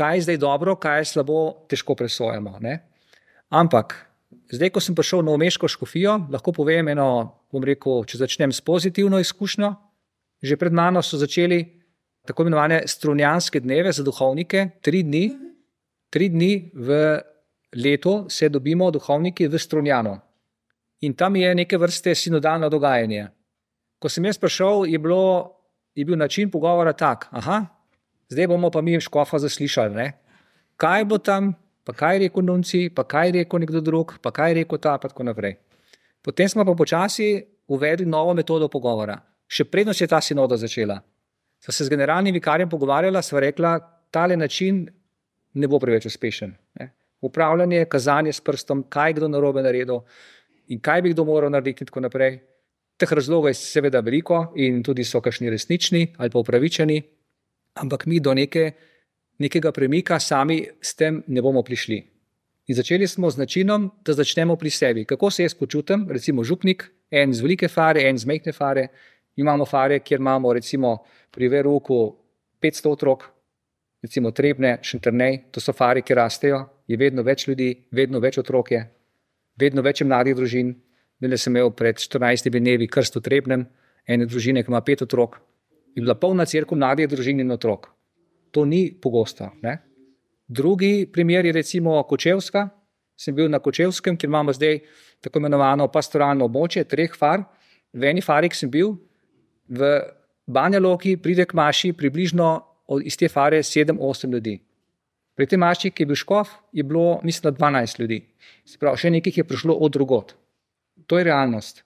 kaj 0.00 0.16
je 0.16 0.22
zdaj 0.22 0.38
dobro, 0.40 0.76
kaj 0.80 1.00
je 1.00 1.04
slabo, 1.04 1.66
težko 1.68 1.94
presojamo. 1.94 2.56
Ne? 2.64 2.78
Ampak, 3.52 3.92
zdaj, 4.48 4.72
ko 4.72 4.80
sem 4.80 4.96
prišel 4.96 5.20
na 5.26 5.34
umeško 5.36 5.68
škofijo, 5.68 6.14
lahko 6.32 6.54
povem 6.56 6.88
eno, 6.94 7.08
bom 7.52 7.64
rekel, 7.66 8.06
če 8.08 8.22
začnem 8.22 8.54
s 8.54 8.64
pozitivno 8.64 9.20
izkušnjo. 9.20 9.74
Že 10.40 10.56
pred 10.56 10.72
mano 10.72 11.02
so 11.04 11.20
začeli 11.20 11.79
tako 12.26 12.42
imenovane 12.42 12.82
strunjanske 12.86 13.60
dneve 13.60 13.92
za 13.92 14.02
duhovnike, 14.02 14.68
tri 14.80 15.02
dni, 15.02 15.24
tri 16.10 16.28
dni 16.28 16.70
v 16.74 17.20
letu 17.76 18.26
se 18.28 18.48
dobimo 18.48 18.90
duhovniki 18.90 19.48
v 19.48 19.58
strunjano. 19.58 20.18
In 21.00 21.14
tam 21.14 21.36
je 21.36 21.54
neke 21.54 21.78
vrste 21.78 22.14
sinodalno 22.14 22.68
dogajanje. 22.68 23.28
Ko 23.98 24.08
sem 24.08 24.24
jaz 24.24 24.38
prišel, 24.38 24.84
je, 24.88 24.98
bilo, 24.98 25.56
je 25.94 26.04
bil 26.04 26.16
način 26.16 26.50
pogovora 26.50 26.92
tak, 26.92 27.28
aha, 27.30 27.64
zdaj 28.28 28.46
bomo 28.46 28.70
pa 28.70 28.80
mi 28.80 29.00
škofa 29.00 29.38
zaslišali, 29.38 29.94
ne? 29.94 30.12
kaj 30.76 31.04
bo 31.04 31.18
tam, 31.18 31.52
pa 31.84 31.92
kaj 31.92 32.16
je 32.16 32.20
rekel 32.24 32.44
Nunci, 32.44 32.88
pa 32.94 33.04
kaj 33.04 33.28
je 33.28 33.32
rekel 33.32 33.60
nekdo 33.60 33.80
drug, 33.80 34.14
pa 34.22 34.30
kaj 34.30 34.50
je 34.50 34.54
rekel 34.62 34.78
ta, 34.78 34.94
in 34.96 35.08
tako 35.08 35.24
naprej. 35.28 35.56
Potem 36.22 36.48
smo 36.48 36.64
pa 36.64 36.74
počasi 36.74 37.44
uvedli 37.68 38.06
novo 38.06 38.34
metodo 38.34 38.68
pogovora. 38.68 39.18
Še 39.48 39.64
predno 39.64 39.92
se 39.92 40.04
je 40.04 40.08
ta 40.08 40.20
sinoda 40.20 40.56
začela. 40.56 41.00
Sva 41.60 41.72
se 41.72 41.84
z 41.84 41.92
generalnim 41.92 42.34
vikarjem 42.34 42.68
pogovarjala, 42.68 43.22
sva 43.22 43.40
rekla, 43.44 43.76
tale 44.10 44.36
način 44.36 44.86
ne 45.54 45.68
bo 45.68 45.78
preveč 45.78 46.06
uspešen. 46.06 46.54
Ne? 46.80 46.90
Upravljanje, 47.20 47.84
kazanje 47.84 48.32
s 48.32 48.40
prstom, 48.40 48.86
kaj 48.88 49.18
kdo 49.18 49.28
narobe 49.28 49.62
naredil 49.62 50.00
in 50.70 50.80
kaj 50.80 51.02
bi 51.02 51.12
kdo 51.12 51.24
moral 51.24 51.50
narediti, 51.50 51.84
in 51.84 51.90
tako 51.90 52.00
naprej. 52.00 52.38
Teh 52.96 53.12
razlogov 53.12 53.50
je 53.50 53.58
seveda 53.58 54.00
veliko 54.00 54.52
in 54.56 54.82
tudi 54.82 55.04
so 55.04 55.20
kašni 55.20 55.50
resnični 55.50 56.14
ali 56.18 56.30
pa 56.30 56.38
upravičeni, 56.38 57.02
ampak 57.74 58.06
mi 58.06 58.20
do 58.20 58.34
neke, 58.34 58.72
nekega 59.38 59.72
premika 59.72 60.20
sami 60.20 60.62
s 60.80 60.94
tem 60.94 61.22
ne 61.26 61.42
bomo 61.42 61.62
prišli. 61.62 62.00
In 62.68 62.76
začeli 62.76 63.06
smo 63.08 63.30
z 63.30 63.40
načinom, 63.40 63.90
da 64.04 64.14
začnemo 64.14 64.56
pri 64.56 64.70
sebi. 64.70 65.04
Kako 65.04 65.30
se 65.30 65.42
jaz 65.42 65.54
počutim, 65.54 66.06
recimo 66.08 66.44
župnik, 66.44 66.84
en 67.10 67.32
z 67.34 67.42
velike 67.42 67.68
fare, 67.68 68.04
en 68.08 68.18
z 68.18 68.26
mehke 68.26 68.52
fare. 68.52 68.88
Imamo 69.36 69.64
fare, 69.66 69.98
kjer 70.00 70.20
imamo 70.20 70.52
recimo 70.52 70.98
pri 71.30 71.48
veruku 71.48 72.00
500 72.62 72.90
otrok, 72.90 73.26
recimo 74.02 74.30
trebne, 74.30 74.78
šentrnej, 74.82 75.50
to 75.52 75.60
so 75.60 75.72
fare, 75.76 76.02
ki 76.02 76.14
rastejo, 76.14 76.60
je 76.88 76.96
vedno 76.96 77.22
več 77.22 77.46
ljudi, 77.48 77.70
vedno 77.92 78.20
več 78.20 78.38
otrok 78.40 78.72
je, 78.72 78.80
vedno 79.60 79.82
več 79.82 80.02
mladih 80.02 80.36
družin. 80.36 80.74
Dne 81.20 81.36
sem 81.36 81.52
imel 81.52 81.70
pred 81.76 82.00
14 82.00 82.48
dnevi 82.48 82.88
krst 82.88 83.18
v 83.18 83.22
trebnem, 83.22 83.66
ene 84.08 84.26
družine, 84.26 84.64
ki 84.64 84.72
ima 84.72 84.80
pet 84.80 85.04
otrok, 85.04 85.36
je 85.94 86.02
bila 86.02 86.14
polna 86.14 86.46
crkva 86.46 86.78
mladih 86.78 87.08
družin 87.10 87.42
in 87.42 87.50
otrok. 87.52 87.90
To 88.50 88.64
ni 88.64 88.90
pogosto. 88.94 89.50
Ne? 89.62 89.78
Drugi 90.48 91.06
primer 91.12 91.46
je 91.46 91.52
recimo 91.52 92.02
Kočevska. 92.02 92.68
Sem 93.20 93.34
bil 93.36 93.50
na 93.52 93.60
Kočevskem, 93.60 94.16
kjer 94.16 94.30
imamo 94.30 94.52
zdaj 94.56 94.80
tako 95.20 95.42
imenovano 95.42 95.90
pastoralno 95.92 96.48
območje, 96.48 96.86
treh 96.88 97.12
far. 97.14 97.44
V 97.92 98.08
eni 98.08 98.22
fari 98.24 98.48
sem 98.54 98.70
bil, 98.70 98.94
v 99.68 99.90
Banja 100.50 100.80
Loki 100.80 101.16
pride 101.16 101.46
k 101.46 101.54
maši 101.54 101.92
približno 101.92 102.48
iz 103.04 103.16
te 103.16 103.28
fare 103.28 103.62
7-8 103.62 104.32
ljudi. 104.32 104.58
Pri 105.34 105.46
tej 105.46 105.58
maši, 105.62 105.90
ki 105.94 106.02
je 106.02 106.06
bil 106.10 106.18
škof, 106.18 106.50
je 106.72 106.82
bilo, 106.84 107.20
mislim, 107.24 107.54
12 107.54 108.00
ljudi. 108.00 108.18
Se 108.66 108.78
pravi, 108.78 108.98
še 108.98 109.10
nekaj 109.14 109.32
je 109.36 109.44
prišlo 109.46 109.76
od 109.78 109.92
drugot. 109.92 110.34
To 111.06 111.18
je 111.18 111.24
realnost. 111.24 111.84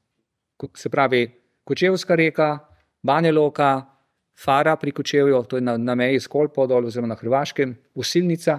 Se 0.75 0.91
pravi, 0.91 1.29
Kočevska 1.65 2.17
reka, 2.17 2.49
Banja 3.03 3.33
Loka, 3.33 3.85
Fara 4.35 4.77
pri 4.77 4.91
Kočevju, 4.91 5.45
to 5.49 5.57
je 5.57 5.63
na, 5.63 5.77
na 5.79 5.95
meji 5.95 6.21
s 6.21 6.27
Kolpodol, 6.27 6.89
oziroma 6.89 7.13
na 7.13 7.19
Hrvaškem, 7.21 7.77
usilnica, 7.95 8.59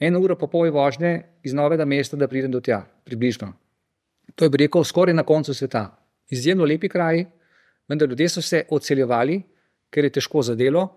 eno 0.00 0.22
uro 0.24 0.38
pa 0.40 0.46
pol 0.48 0.70
vožnje 0.72 1.12
iz 1.44 1.52
novega 1.52 1.84
mesta, 1.84 2.16
da 2.16 2.28
pridem 2.28 2.54
do 2.54 2.62
tja, 2.64 2.80
približno. 3.04 3.52
To 4.34 4.46
je 4.46 4.50
bi 4.50 4.64
rekel 4.64 4.84
skoraj 4.84 5.14
na 5.14 5.22
koncu 5.22 5.54
sveta. 5.54 5.90
Izjemno 6.32 6.64
lepi 6.64 6.88
kraji, 6.88 7.26
vendar 7.88 8.08
ljudje 8.08 8.28
so 8.28 8.42
se 8.42 8.64
odseljevali, 8.70 9.40
ker 9.90 10.04
je 10.04 10.14
težko 10.18 10.42
za 10.42 10.54
delo, 10.54 10.88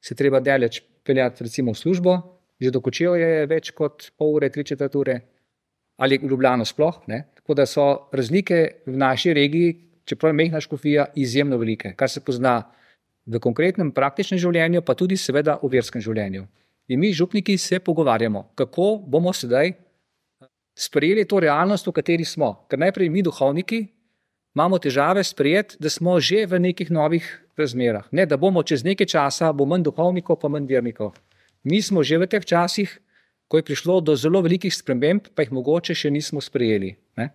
se 0.00 0.14
treba 0.14 0.40
daleč 0.40 0.82
peljati 1.04 1.44
recimo 1.44 1.72
v 1.72 1.78
službo, 1.78 2.16
že 2.60 2.70
do 2.70 2.80
Kočevja 2.80 3.28
je 3.28 3.46
več 3.50 3.70
kot 3.76 4.10
pol 4.16 4.36
ure, 4.38 4.50
tri 4.50 4.64
četrt 4.64 4.94
ure, 4.96 5.20
ali 5.96 6.20
Ljubljano 6.22 6.64
sploh. 6.64 7.02
Ne? 7.06 7.26
Tako 7.34 7.54
da 7.54 7.66
so 7.66 8.08
razlike 8.12 8.82
v 8.86 8.96
naši 8.96 9.34
regiji, 9.34 9.74
čeprav 10.04 10.30
je 10.30 10.38
mehna 10.40 10.60
škofija, 10.60 11.06
izjemno 11.14 11.58
velike, 11.58 11.94
kar 11.96 12.10
se 12.10 12.20
pozna 12.24 12.62
v 13.26 13.40
konkretnem 13.42 13.90
praktičnem 13.92 14.40
življenju, 14.40 14.82
pa 14.86 14.94
tudi 14.94 15.16
seveda 15.18 15.58
v 15.62 15.72
verskem 15.76 16.02
življenju. 16.02 16.46
In 16.88 17.00
mi, 17.02 17.10
župniki, 17.12 17.56
se 17.58 17.80
pogovarjamo, 17.82 18.52
kako 18.54 18.96
bomo 19.02 19.32
sedaj 19.34 19.72
sprejeli 20.76 21.24
to 21.26 21.40
realnost, 21.42 21.88
v 21.88 21.96
kateri 21.96 22.24
smo. 22.24 22.52
Ker 22.70 22.78
najprej 22.78 23.10
mi, 23.10 23.24
duhovniki, 23.26 23.80
imamo 24.56 24.78
težave 24.80 25.24
sprejeti, 25.24 25.76
da 25.78 25.90
smo 25.92 26.16
že 26.20 26.46
v 26.48 26.58
nekih 26.58 26.90
novih 26.90 27.24
razmerah. 27.56 28.08
Ne, 28.12 28.26
da 28.26 28.36
bomo 28.40 28.62
čez 28.62 28.84
nekaj 28.84 29.06
časa, 29.06 29.52
bo 29.52 29.68
manj 29.68 29.84
duhovnikov, 29.84 30.40
pa 30.40 30.48
manj 30.48 30.64
vernikov. 30.70 31.12
Mi 31.64 31.82
smo 31.82 32.02
že 32.02 32.16
v 32.16 32.26
teh 32.26 32.40
časih, 32.40 32.88
ko 33.48 33.60
je 33.60 33.66
prišlo 33.68 34.00
do 34.00 34.16
zelo 34.16 34.40
velikih 34.40 34.72
sprememb, 34.72 35.28
pa 35.36 35.44
jih 35.44 35.52
mogoče 35.52 35.94
še 35.94 36.10
nismo 36.10 36.40
sprejeli. 36.40 36.96
Ne? 37.20 37.30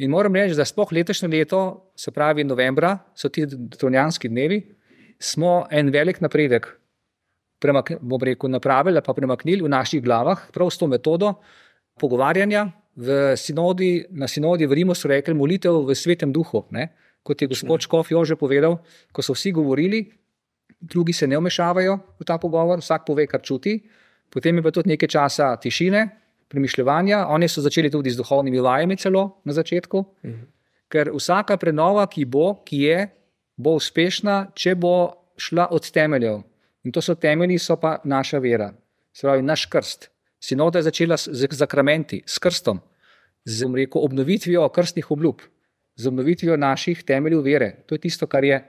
In 0.00 0.10
moram 0.10 0.34
reči, 0.34 0.56
da 0.56 0.64
spoh 0.64 0.88
letošnje 0.88 1.28
leto, 1.28 1.92
se 1.94 2.10
pravi 2.10 2.44
novembra, 2.44 2.96
so 3.14 3.28
ti 3.28 3.44
tronjanski 3.46 4.32
dnevi, 4.32 4.62
smo 5.20 5.66
en 5.70 5.92
velik 5.92 6.24
napredek 6.24 6.80
rekel, 7.60 8.48
napravili, 8.48 9.02
pa 9.04 9.12
premaknili 9.12 9.62
v 9.62 9.68
naših 9.68 10.00
glavah, 10.02 10.48
prav 10.52 10.70
s 10.70 10.78
to 10.78 10.86
metodo 10.88 11.34
pogovarjanja. 12.00 12.70
V 13.00 13.36
sinodi, 13.40 14.04
na 14.12 14.28
sinodi 14.28 14.68
v 14.68 14.76
Rimu 14.76 14.92
so 14.92 15.08
rekli 15.08 15.32
molitev 15.32 15.86
v 15.88 15.96
svetem 15.96 16.32
duhu. 16.32 16.66
Ne? 16.76 16.90
Kot 17.24 17.40
je 17.40 17.48
gospod 17.48 17.80
Škof 17.80 18.12
Jože 18.12 18.36
povedal, 18.36 18.76
ko 19.12 19.24
so 19.24 19.32
vsi 19.32 19.52
govorili, 19.56 20.04
drugi 20.80 21.12
se 21.16 21.26
ne 21.26 21.40
vmešavajo 21.40 21.96
v 22.20 22.24
ta 22.28 22.36
pogovor, 22.36 22.80
vsak 22.84 23.08
pove, 23.08 23.24
kar 23.24 23.40
čuti. 23.40 23.80
Potem 24.28 24.56
je 24.56 24.62
pa 24.62 24.70
tudi 24.70 24.92
nekaj 24.92 25.08
časa 25.08 25.56
tišine, 25.56 26.08
premišljanja. 26.48 27.26
Oni 27.32 27.48
so 27.48 27.64
začeli 27.64 27.90
tudi 27.90 28.10
z 28.10 28.20
duhovnimi 28.20 28.60
vajami, 28.60 28.96
celo 28.96 29.40
na 29.44 29.52
začetku. 29.52 30.04
Mhm. 30.24 30.44
Ker 30.90 31.12
vsaka 31.14 31.56
prenova, 31.56 32.06
ki 32.10 32.24
bo, 32.26 32.60
ki 32.66 32.76
je, 32.82 33.08
bo 33.56 33.78
uspešna, 33.78 34.50
če 34.54 34.74
bo 34.74 35.14
šla 35.38 35.70
od 35.70 35.86
temeljev. 35.90 36.42
In 36.84 36.92
to 36.92 37.00
so 37.00 37.14
temelji, 37.14 37.58
so 37.58 37.76
pa 37.76 38.00
naša 38.04 38.40
vera, 38.42 38.72
se 39.12 39.26
pravi 39.26 39.42
naš 39.42 39.66
krst. 39.70 40.10
Sinoda 40.40 40.78
je 40.78 40.88
začela 40.88 41.16
z 41.16 41.48
zakramenti, 41.52 42.22
s 42.26 42.38
krstom, 42.38 42.80
z 43.44 43.66
rekel, 43.74 44.02
obnovitvijo 44.04 44.68
krstnih 44.68 45.10
obljub, 45.10 45.42
z 45.96 46.06
obnovitvijo 46.06 46.56
naših 46.56 47.02
temeljev 47.04 47.42
vere. 47.42 47.84
To 47.86 47.94
je 47.94 47.98
tisto, 47.98 48.26
kar 48.26 48.44
je 48.44 48.64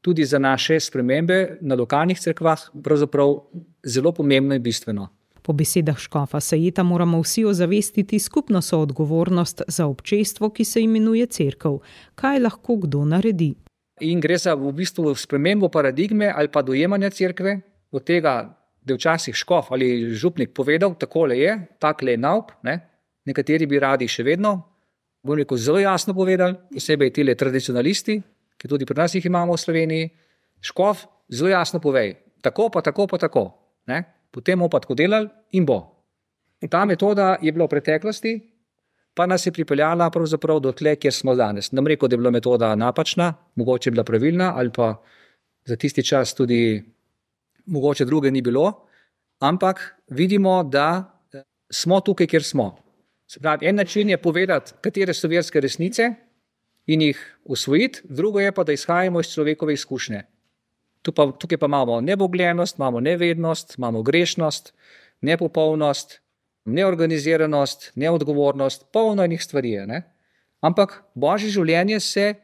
tudi 0.00 0.24
za 0.24 0.38
naše 0.38 0.80
spremembe 0.80 1.58
na 1.60 1.74
lokalnih 1.74 2.20
crkvah 2.20 2.60
zelo 3.86 4.12
pomembno 4.12 4.54
in 4.54 4.62
bistveno. 4.62 5.08
Po 5.42 5.52
besedah 5.52 5.98
škofa 5.98 6.40
Sajeta 6.40 6.82
moramo 6.82 7.20
vsi 7.20 7.44
ozavestiti 7.44 8.18
skupno 8.18 8.62
soodgovornost 8.62 9.62
za 9.68 9.86
občestvo, 9.86 10.50
ki 10.50 10.64
se 10.64 10.80
imenuje 10.80 11.26
Cerkev. 11.26 11.78
Kaj 12.14 12.38
lahko 12.38 12.76
kdo 12.76 13.04
naredi? 13.04 13.54
In 14.00 14.20
gre 14.20 14.38
za 14.38 14.54
v 14.54 14.72
bistvu 14.72 15.14
spremembo 15.14 15.68
paradigme 15.68 16.32
ali 16.36 16.48
pa 16.48 16.62
dojemanja 16.62 17.10
cerkve, 17.10 17.60
od 17.92 18.04
tega, 18.04 18.56
da 18.82 18.92
je 18.92 18.96
včasih 18.96 19.34
škof 19.34 19.70
ali 19.72 20.14
župnik 20.14 20.54
povedal, 20.54 20.94
tako 20.98 21.26
le 21.26 21.38
je, 21.38 21.58
tako 21.78 22.04
le 22.04 22.16
je 22.16 22.18
nauk. 22.18 22.52
Ne? 22.62 22.80
Nekateri 23.24 23.66
bi 23.66 23.80
radi 23.80 24.08
še 24.08 24.22
vedno, 24.22 24.54
bom 25.24 25.38
rekel, 25.38 25.56
zelo 25.56 25.80
jasno 25.80 26.14
povedali, 26.14 26.56
posebej 26.74 27.12
ti 27.12 27.24
tradicionalisti, 27.24 28.20
ki 28.60 28.68
tudi 28.68 28.84
pri 28.84 29.00
nas 29.00 29.14
jih 29.14 29.24
imamo 29.26 29.56
v 29.56 29.60
Sloveniji. 29.60 30.10
Škof 30.64 31.06
zelo 31.28 31.48
jasno 31.48 31.80
pove, 31.80 32.14
tako 32.40 32.70
pa 32.70 32.80
tako 32.80 33.06
pa 33.06 33.18
tako. 33.18 33.44
Ne? 33.86 34.04
Potem 34.30 34.58
bomo 34.58 34.68
pa 34.68 34.80
tako 34.80 34.94
delali 34.94 35.28
in 35.52 35.64
bo. 35.64 35.80
In 36.60 36.68
ta 36.68 36.84
metoda 36.84 37.36
je 37.42 37.52
bila 37.52 37.66
v 37.66 37.74
preteklosti, 37.76 38.32
pa 39.14 39.26
nas 39.26 39.46
je 39.46 39.52
pripeljala 39.52 40.10
pravzaprav 40.10 40.60
do 40.60 40.72
tle, 40.72 40.96
kjer 40.96 41.12
smo 41.12 41.34
danes. 41.34 41.72
Nam 41.72 41.86
rekel, 41.86 42.08
da 42.08 42.14
je 42.14 42.18
bila 42.18 42.30
metoda 42.30 42.74
napačna, 42.74 43.34
mogoče 43.54 43.88
je 43.88 43.92
bila 43.92 44.04
pravilna, 44.04 44.52
ali 44.56 44.72
pa 44.72 44.94
za 45.64 45.76
tisti 45.76 46.04
čas 46.04 46.34
tudi 46.34 46.82
mogoče 47.66 48.04
druge 48.04 48.30
ni 48.30 48.42
bilo, 48.42 48.86
ampak 49.40 49.94
vidimo, 50.08 50.62
da 50.64 51.04
eh, 51.32 51.44
smo 51.70 52.00
tukaj, 52.00 52.26
kjer 52.26 52.42
smo. 52.44 52.83
Se 53.26 53.40
pravi, 53.40 53.66
en 53.66 53.76
način 53.76 54.10
je 54.10 54.18
povedati, 54.18 54.72
katere 54.80 55.14
so 55.14 55.28
verske 55.28 55.60
resnice 55.60 56.10
in 56.86 57.02
jih 57.02 57.38
usvojiti, 57.44 58.00
drugo 58.04 58.40
je 58.40 58.52
pa, 58.52 58.64
da 58.64 58.72
izhajamo 58.72 59.20
iz 59.20 59.32
človekove 59.32 59.74
izkušnje. 59.74 60.22
Pa, 61.14 61.32
tukaj 61.38 61.58
pa 61.58 61.66
imamo 61.66 62.00
nebogljenost, 62.00 62.78
imamo 62.78 63.00
nevednost, 63.00 63.78
imamo 63.78 64.02
grešnost, 64.02 64.74
nepopolnost, 65.20 66.20
neorganiziranost, 66.64 67.92
neodgovornost, 67.94 68.86
polno 68.92 69.24
enih 69.24 69.42
stvari. 69.42 69.76
Ne? 69.86 70.02
Ampak 70.60 71.02
božje 71.14 71.50
življenje 71.50 72.00
se 72.00 72.34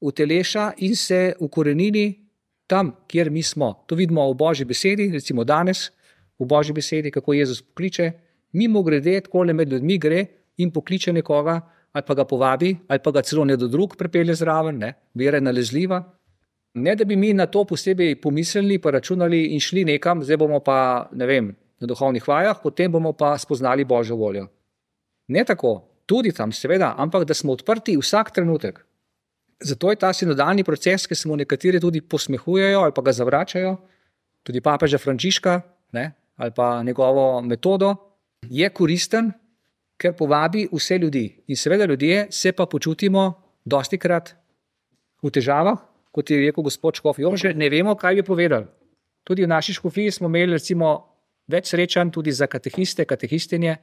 uteleša 0.00 0.72
in 0.84 0.96
se 0.96 1.34
ukorenini 1.40 2.24
tam, 2.66 2.92
kjer 3.08 3.30
mi 3.30 3.42
smo. 3.42 3.84
To 3.86 3.94
vidimo 3.94 4.26
v 4.30 4.36
Božji 4.36 4.64
besedi, 4.64 5.08
recimo 5.12 5.44
danes 5.44 5.90
v 6.38 6.46
Božji 6.48 6.74
besedi, 6.74 7.10
kako 7.10 7.32
Jezus 7.32 7.62
pokliče. 7.62 8.12
Mimo 8.54 8.82
grede, 8.82 9.20
tako 9.26 9.42
le 9.44 9.52
med 9.52 9.72
ljudmi 9.72 9.98
gre 9.98 10.24
in 10.62 10.70
pokliče 10.70 11.12
nekoga, 11.12 11.60
ali 11.92 12.04
pa 12.06 12.14
ga 12.14 12.24
povabi, 12.24 12.74
ali 12.88 13.02
pa 13.02 13.10
ga 13.10 13.22
celo 13.22 13.44
ne 13.44 13.56
do 13.56 13.68
drug 13.68 13.96
pripelje 13.98 14.34
zraven, 14.34 14.78
ne? 14.78 14.92
vera 15.14 15.38
je 15.38 15.46
nalezljiva. 15.46 16.00
Ne, 16.74 16.94
da 16.96 17.04
bi 17.04 17.16
mi 17.16 17.32
na 17.32 17.46
to 17.46 17.64
posebej 17.64 18.16
pomislili, 18.20 18.80
pa 18.82 18.90
računali 18.90 19.44
in 19.54 19.60
šli 19.60 19.84
nekam, 19.84 20.22
zdaj 20.22 20.36
bomo 20.36 20.58
pa, 20.60 21.08
ne 21.12 21.26
vem, 21.26 21.52
na 21.80 21.86
duhovnih 21.86 22.26
vajah, 22.28 22.58
potem 22.62 22.90
bomo 22.90 23.12
pa 23.12 23.36
spoznali 23.38 23.84
Božjo 23.84 24.16
voljo. 24.16 24.48
Ne 25.28 25.44
tako, 25.44 25.76
tudi 26.06 26.32
tam, 26.32 26.52
seveda, 26.52 26.94
ampak 26.98 27.24
da 27.24 27.34
smo 27.34 27.52
odprti 27.52 27.96
vsak 27.96 28.32
trenutek. 28.34 28.82
Zato 29.62 29.90
je 29.90 29.96
ta 29.96 30.12
sinodalni 30.12 30.64
proces, 30.64 31.06
ki 31.06 31.14
se 31.14 31.28
mu 31.28 31.36
nekateri 31.36 31.80
tudi 31.80 32.00
posmehujejo 32.00 32.80
ali 32.82 32.92
pa 32.94 33.02
ga 33.02 33.12
zavračajo, 33.12 33.76
tudi 34.42 34.60
papeža 34.60 34.98
Frančiška 34.98 35.60
ne, 35.92 36.10
ali 36.36 36.50
pa 36.56 36.82
njegovo 36.82 37.40
metodo, 37.40 37.94
je 38.50 38.68
koristen, 38.70 39.32
ker 39.96 40.14
povabi 40.16 40.66
vse 40.72 40.98
ljudi. 40.98 41.24
In 41.48 41.56
seveda 41.56 41.84
ljudje 41.84 42.26
se 42.30 42.52
pa 42.52 42.66
počutimo 42.66 43.32
dosti 43.64 43.98
krat 43.98 44.34
v 45.22 45.30
težavah, 45.30 45.78
kot 46.12 46.30
je 46.30 46.40
rekel 46.46 46.64
gospod 46.64 47.00
Škof, 47.00 47.18
jo 47.18 47.36
že 47.36 47.54
ne 47.54 47.70
vemo, 47.70 47.94
kaj 47.96 48.14
bi 48.14 48.22
povedali. 48.22 48.66
Tudi 49.24 49.44
v 49.44 49.48
naši 49.48 49.72
škofiji 49.72 50.10
smo 50.10 50.28
imeli 50.28 50.52
recimo 50.52 51.14
več 51.48 51.72
srečanj 51.72 52.10
tudi 52.12 52.32
za 52.32 52.46
katehiste, 52.46 53.04
katehistinje. 53.04 53.76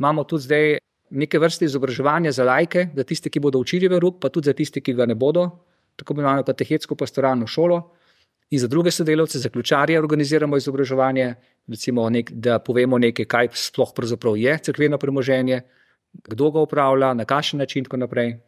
Imamo 0.00 0.24
tudi 0.24 0.42
zdaj 0.42 0.78
neke 1.10 1.38
vrste 1.38 1.64
izobraževanja 1.64 2.32
za 2.32 2.44
lajke, 2.44 2.88
za 2.96 3.04
tiste, 3.04 3.30
ki 3.30 3.40
bodo 3.40 3.60
učili 3.60 3.88
verug, 3.88 4.20
pa 4.20 4.30
tudi 4.30 4.48
za 4.48 4.54
tiste, 4.56 4.80
ki 4.80 4.94
ga 4.94 5.06
ne 5.06 5.14
bodo, 5.14 5.48
tako 5.96 6.14
imenovano 6.14 6.46
katehetsko 6.46 6.96
pastoralno 6.96 7.46
šolo. 7.46 7.82
In 8.50 8.58
za 8.58 8.66
druge 8.66 8.90
sodelavce, 8.90 9.38
za 9.38 9.48
ključarje, 9.48 9.98
organiziramo 9.98 10.56
izobraževanje, 10.56 11.34
recimo, 11.70 12.08
nek, 12.10 12.32
da 12.32 12.58
povemo 12.58 12.98
nekaj, 12.98 13.26
kaj 13.26 13.48
sploh 13.54 13.92
je 14.36 14.58
crkveno 14.58 14.98
premoženje, 14.98 15.62
kdo 16.12 16.50
ga 16.50 16.60
upravlja, 16.60 17.14
na 17.14 17.24
kakšen 17.24 17.58
način, 17.58 17.80
in 17.80 17.84
tako 17.84 17.96
naprej. 17.96 18.38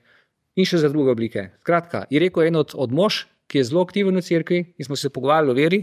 In 0.56 0.66
še 0.66 0.78
za 0.78 0.88
druge 0.88 1.10
oblike. 1.10 1.50
Skratka, 1.62 2.04
je 2.10 2.20
rekel 2.20 2.50
en 2.50 2.56
od, 2.56 2.74
od 2.74 2.92
mož, 2.92 3.24
ki 3.46 3.58
je 3.58 3.64
zelo 3.64 3.84
aktiven 3.86 4.16
v 4.16 4.22
cerkvi, 4.22 4.60
in 4.78 4.84
smo 4.84 4.96
se 4.96 5.10
pogovarjali 5.10 5.50
o 5.50 5.54
veri. 5.54 5.82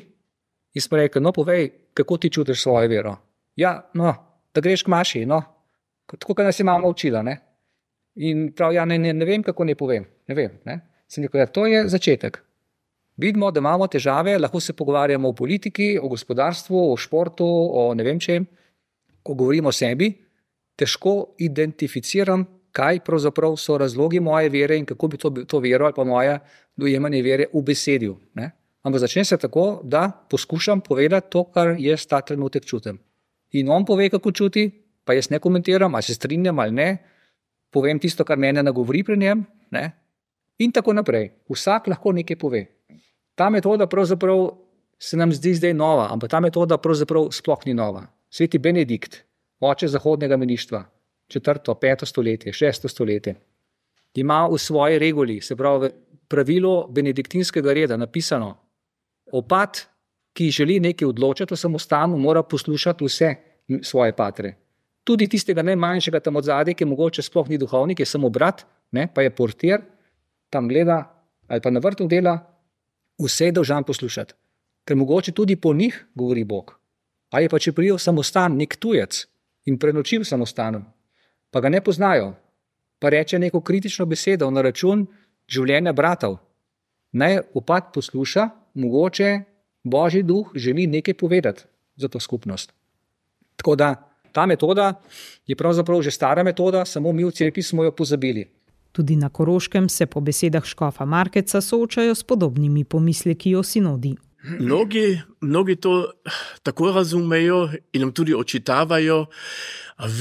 In 0.73 0.82
smo 0.82 0.97
rekli, 0.97 1.21
no, 1.21 1.32
povej, 1.34 1.69
kako 1.93 2.17
ti 2.17 2.30
čutiš 2.30 2.62
svojo 2.62 2.89
vero. 2.89 3.15
Ja, 3.58 3.89
no, 3.93 4.13
da 4.54 4.62
greš 4.62 4.84
k 4.84 4.93
maši, 4.93 5.25
no, 5.25 5.41
tako 6.06 6.36
kot 6.36 6.45
nas 6.45 6.60
je 6.60 6.65
mama 6.65 6.88
učila. 6.88 7.23
Ne? 7.25 7.39
In 8.15 8.52
prav, 8.54 8.73
ja, 8.73 8.86
ne, 8.86 8.97
ne, 8.97 9.13
ne 9.13 9.25
vem, 9.25 9.43
kako 9.43 9.65
ne 9.65 9.75
povem. 9.75 10.06
Ne 10.28 10.36
vem, 10.36 10.60
ne? 10.65 10.80
Sem 11.10 11.25
rekel, 11.25 11.41
ja, 11.41 11.47
to 11.49 11.65
je 11.65 11.88
začetek. 11.89 12.41
Vidimo, 13.19 13.51
da 13.51 13.60
imamo 13.60 13.88
težave, 13.91 14.38
lahko 14.39 14.60
se 14.63 14.73
pogovarjamo 14.73 15.29
o 15.29 15.34
politiki, 15.36 15.97
o 16.01 16.08
gospodarstvu, 16.08 16.84
o 16.93 16.97
športu, 16.97 17.45
o 17.47 17.89
ne 17.93 18.03
vem 18.03 18.19
čem. 18.19 18.45
Ko 19.23 19.34
govorimo 19.36 19.69
o 19.69 19.75
sebi, 19.75 20.13
težko 20.79 21.36
identificiram, 21.43 22.45
kaj 22.71 23.01
pravzaprav 23.03 23.58
so 23.60 23.75
razlogi 23.77 24.21
moje 24.23 24.49
vere 24.53 24.77
in 24.79 24.86
kako 24.86 25.08
bi 25.08 25.17
to, 25.17 25.29
to 25.51 25.60
vero 25.60 25.86
ali 25.86 25.93
pa 25.97 26.03
moje 26.03 26.38
dojemanje 26.77 27.21
vere 27.25 27.49
v 27.53 27.63
besedju. 27.65 28.15
Ne? 28.39 28.51
Ampak 28.88 29.03
začne 29.03 29.25
se 29.25 29.38
tako, 29.38 29.82
da 29.84 30.08
poskušam 30.29 30.82
povedati 30.82 31.32
to, 31.32 31.43
kar 31.51 31.75
jaz 31.79 32.08
ta 32.08 32.21
trenutek 32.21 32.65
čutim. 32.65 32.99
In 33.51 33.69
on 33.69 33.86
pove, 33.86 34.10
kako 34.10 34.32
čuti, 34.32 34.69
pa 35.03 35.13
jaz 35.13 35.29
ne 35.29 35.39
komentiram, 35.39 35.95
ali 35.95 36.03
se 36.03 36.15
strinjam 36.15 36.60
ali 36.60 36.71
ne, 36.71 36.97
povem 37.69 37.99
tisto, 37.99 38.23
kar 38.23 38.38
mene 38.38 38.63
nagovori 38.63 39.03
pri 39.03 39.17
njem. 39.17 39.45
Ne? 39.71 39.91
In 40.60 40.71
tako 40.71 40.93
naprej. 40.93 41.32
Vsak 41.49 41.88
lahko 41.88 42.12
nekaj 42.15 42.38
pove. 42.38 42.67
Ta 43.39 43.47
metoda 43.49 43.88
pravzaprav 43.88 44.49
se 44.99 45.17
nam 45.17 45.32
zdi 45.32 45.54
zdaj 45.56 45.73
nova, 45.73 46.10
ampak 46.12 46.32
ta 46.32 46.41
metoda 46.43 46.78
pravzaprav 46.78 47.30
sploh 47.32 47.63
ni 47.65 47.73
nova. 47.73 48.04
Sveti 48.30 48.60
Benedikt, 48.60 49.21
oče 49.60 49.88
zahodnega 49.88 50.38
meništva, 50.38 50.84
četrto, 51.32 51.75
peto 51.80 52.06
stoletje, 52.06 52.54
šesto 52.54 52.91
stoletje, 52.91 53.36
ima 54.19 54.43
v 54.52 54.58
svoji 54.58 54.99
reguli, 54.99 55.39
se 55.41 55.56
pravi, 55.56 55.89
pravilo 56.28 56.88
benediktinskega 56.91 57.73
reda 57.73 57.97
napisano: 57.97 58.58
opad, 59.32 59.86
ki 60.34 60.52
želi 60.52 60.80
nekaj 60.80 61.08
odločiti 61.08 61.54
v 61.54 61.58
samostanu, 61.58 62.17
mora 62.17 62.43
poslušati 62.43 63.06
vse 63.06 63.36
svoje 63.82 64.15
patre 64.15 64.58
tudi 65.10 65.25
tistega 65.25 65.63
najmanjšega 65.65 66.19
tam 66.21 66.38
od 66.38 66.45
zadaj, 66.45 66.75
ki 66.78 66.86
mogoče 66.86 67.23
sploh 67.25 67.47
ni 67.49 67.58
duhovnik, 67.58 68.04
je 68.04 68.06
samo 68.06 68.30
brat, 68.30 68.62
ne, 68.93 69.08
pa 69.10 69.25
je 69.25 69.34
portir, 69.34 69.82
tam 70.54 70.69
gleda 70.69 71.02
ali 71.49 71.63
pa 71.65 71.71
na 71.73 71.82
vrtu 71.82 72.06
dela, 72.06 72.36
vse 73.19 73.49
je 73.49 73.51
dolžan 73.51 73.84
poslušati. 73.84 74.34
Ker 74.86 74.97
mogoče 74.97 75.32
tudi 75.32 75.55
po 75.55 75.73
njih 75.73 76.05
govori 76.15 76.43
Bog. 76.43 76.79
Ali 77.29 77.49
pa 77.49 77.60
če 77.60 77.71
prijo 77.71 77.97
samostan, 77.97 78.58
nek 78.58 78.75
tujec 78.75 79.25
in 79.65 79.77
prenoči 79.77 80.17
v 80.17 80.25
samostanu, 80.25 80.82
pa 81.51 81.62
ga 81.62 81.69
ne 81.69 81.82
poznajo, 81.82 82.34
pa 82.99 83.10
reče 83.10 83.39
neko 83.39 83.62
kritično 83.62 84.05
besedo 84.05 84.49
na 84.51 84.62
račun 84.65 85.05
življenja 85.47 85.93
bratov. 85.93 86.39
Naj 87.12 87.41
opad 87.53 87.93
posluša, 87.93 88.49
mogoče 88.73 89.39
Božji 89.84 90.23
duh 90.23 90.51
želi 90.55 90.88
nekaj 90.88 91.13
povedati 91.13 91.63
za 91.95 92.08
to 92.08 92.19
skupnost. 92.19 92.73
Tako 93.55 93.75
da 93.75 94.10
Ta 94.32 94.45
metoda 94.45 95.01
je 95.47 95.55
pravzaprav 95.55 96.01
že 96.01 96.12
stara 96.12 96.43
metoda, 96.43 96.86
samo 96.86 97.12
mi 97.12 97.25
v 97.25 97.32
cerkvi 97.32 97.63
smo 97.63 97.84
jo 97.84 97.91
pozabili. 97.91 98.45
Tudi 98.91 99.15
na 99.15 99.30
Koroškem 99.30 99.89
se 99.89 100.06
po 100.06 100.21
besedah 100.21 100.65
Škofa 100.65 101.06
Markeca 101.06 101.62
soočajo 101.62 102.15
s 102.15 102.23
podobnimi 102.23 102.84
pomisleki 102.84 103.56
o 103.56 103.63
sinodi. 103.63 104.15
Mnogi, 104.43 105.19
mnogi 105.41 105.75
to 105.75 106.12
tako 106.63 106.91
razumejo 106.91 107.69
in 107.93 108.02
nam 108.02 108.12
tudi 108.12 108.34
očitavajo, 108.34 109.25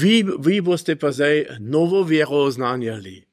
vi, 0.01 0.25
vi 0.39 0.61
boste 0.61 0.95
pa 0.95 1.11
zdaj 1.11 1.45
novo 1.59 2.03
vero 2.03 2.43
oznanjali. 2.45 3.23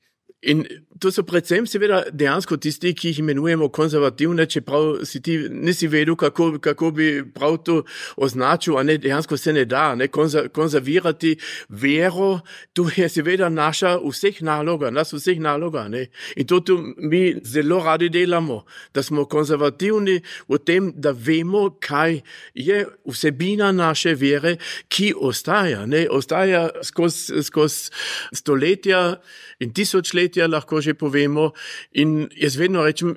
In 0.43 0.65
to 1.01 1.11
so 1.13 1.23
predvsem, 1.27 1.67
seveda, 1.67 2.03
dejansko 2.13 2.57
tisti, 2.57 2.93
ki 2.95 3.11
jih 3.11 3.21
imenujemo 3.23 3.69
konzervativne, 3.75 4.47
čeprav 4.47 5.05
si 5.05 5.21
ti 5.23 5.37
nisi 5.51 5.89
vedel, 5.89 6.17
kako, 6.17 6.59
kako 6.63 6.91
bi 6.91 7.09
prav 7.35 7.59
to 7.65 7.83
označil, 8.17 8.79
a 8.79 8.83
ne 8.83 8.99
dejansko 8.99 9.37
se 9.37 9.53
ne 9.53 9.65
da 9.65 9.95
ne, 9.95 10.09
konzervirati 10.09 11.37
vero. 11.69 12.41
To 12.73 12.89
je 12.97 13.09
seveda 13.09 13.49
naša 13.49 13.97
vseh 14.05 14.43
naloga, 14.43 14.91
nas 14.91 15.13
vseh 15.13 15.41
naloga. 15.41 15.87
Ne. 15.89 16.07
In 16.37 16.47
to 16.47 16.63
mi 16.97 17.35
zelo 17.45 17.83
radi 17.85 18.09
delamo, 18.09 18.65
da 18.95 19.03
smo 19.03 19.25
konzervativni 19.25 20.21
v 20.49 20.59
tem, 20.59 20.93
da 20.97 21.11
vemo, 21.11 21.71
kaj 21.81 22.21
je 22.55 22.85
vsebina 23.05 23.73
naše 23.73 24.15
vere, 24.15 24.57
ki 24.89 25.13
ostaja, 25.17 25.87
ne, 25.87 26.07
ostaja 26.11 26.69
skozi 26.83 27.43
skoz 27.43 27.91
stoletja 28.33 29.17
in 29.61 29.73
tisočletja, 29.75 30.47
lahko 30.51 30.81
že 30.87 30.95
povemo. 30.95 31.51
In 31.99 32.31
jaz 32.31 32.55
vedno 32.57 32.87
rečem, 32.87 33.17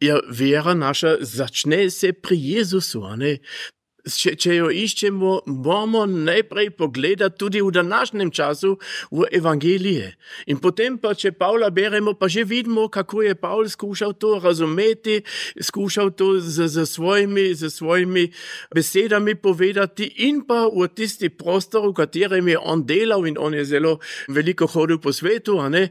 ja, 0.00 0.20
vera 0.28 0.74
naša 0.74 1.20
začne 1.20 1.90
se 1.90 2.12
pri 2.12 2.36
Jezusu. 2.36 3.04
Če, 4.04 4.34
če 4.36 4.56
jo 4.58 4.68
iščemo, 4.68 5.32
moramo 5.48 6.04
najprej 6.06 6.70
pogledati 6.76 7.38
tudi 7.40 7.62
v 7.64 7.72
današnjem 7.72 8.30
času 8.30 8.74
v 9.10 9.28
evangelije. 9.32 10.12
In 10.52 10.60
potem 10.60 10.98
pa, 11.00 11.14
če 11.16 11.32
Pavla 11.32 11.70
beremo, 11.74 12.14
pa 12.18 12.28
že 12.28 12.44
vidimo, 12.44 12.88
kako 12.88 13.22
je 13.24 13.34
Pavel 13.34 13.68
skušal 13.68 14.14
to 14.20 14.38
razumeti, 14.42 15.22
skušal 15.60 16.12
to 16.18 16.38
z, 16.40 16.68
z, 16.68 16.86
svojimi, 16.86 17.54
z 17.54 17.70
svojimi 17.70 18.28
besedami 18.74 19.34
povedati 19.34 20.10
in 20.28 20.44
pa 20.44 20.66
v 20.68 20.88
tisti 20.92 21.30
prostor, 21.30 21.88
v 21.88 21.96
katerem 22.04 22.48
je 22.48 22.58
on 22.58 22.84
delal 22.84 23.26
in 23.26 23.38
on 23.40 23.54
je 23.54 23.64
zelo 23.64 23.98
veliko 24.28 24.66
hodil 24.66 25.00
po 25.00 25.12
svetu, 25.12 25.56
ne, 25.68 25.88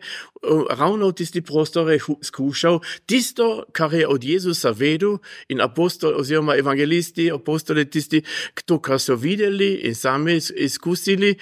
ravno 0.69 1.10
v 1.10 1.17
tisti 1.17 1.41
prostor 1.41 1.89
je 1.91 1.99
skušal 2.21 2.80
tisto, 3.06 3.65
kar 3.71 3.93
je 3.93 4.08
od 4.08 4.23
Jezusa 4.23 4.71
vedel 4.71 5.17
in 5.49 5.62
apostol 5.62 6.19
oziroma 6.19 6.56
evangelisti, 6.60 7.32
apostoli, 7.32 7.86
tisti, 8.04 8.24
kdo 8.56 8.80
kar 8.84 9.00
so 9.00 9.16
videli 9.16 9.80
in 9.88 9.96
sami 9.96 10.38
izkusili, 10.56 11.34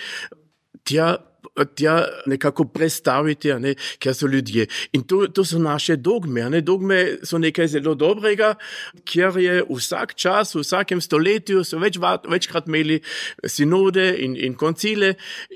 tja, 0.83 1.17
tja 1.75 1.95
nekako 2.29 2.67
predstaviti, 2.71 3.53
ne, 3.59 3.75
ker 3.99 4.15
so 4.15 4.27
ljudje. 4.27 4.67
In 4.93 5.03
to, 5.03 5.25
to 5.27 5.45
so 5.45 5.59
naše 5.59 5.97
dogme. 5.97 6.49
Ne. 6.49 6.61
Dogme 6.61 7.01
so 7.23 7.39
nekaj 7.41 7.67
zelo 7.75 7.95
dobrega, 7.95 8.53
ker 9.05 9.37
je 9.41 9.61
vsak 9.69 10.15
čas, 10.15 10.55
v 10.55 10.63
vsakem 10.65 11.01
stoletju 11.01 11.65
so 11.67 11.81
več, 11.81 11.99
večkrat 11.99 12.69
imeli 12.69 13.01
sinode 13.45 14.11
in, 14.23 14.37
in 14.37 14.55
koncile 14.55 15.15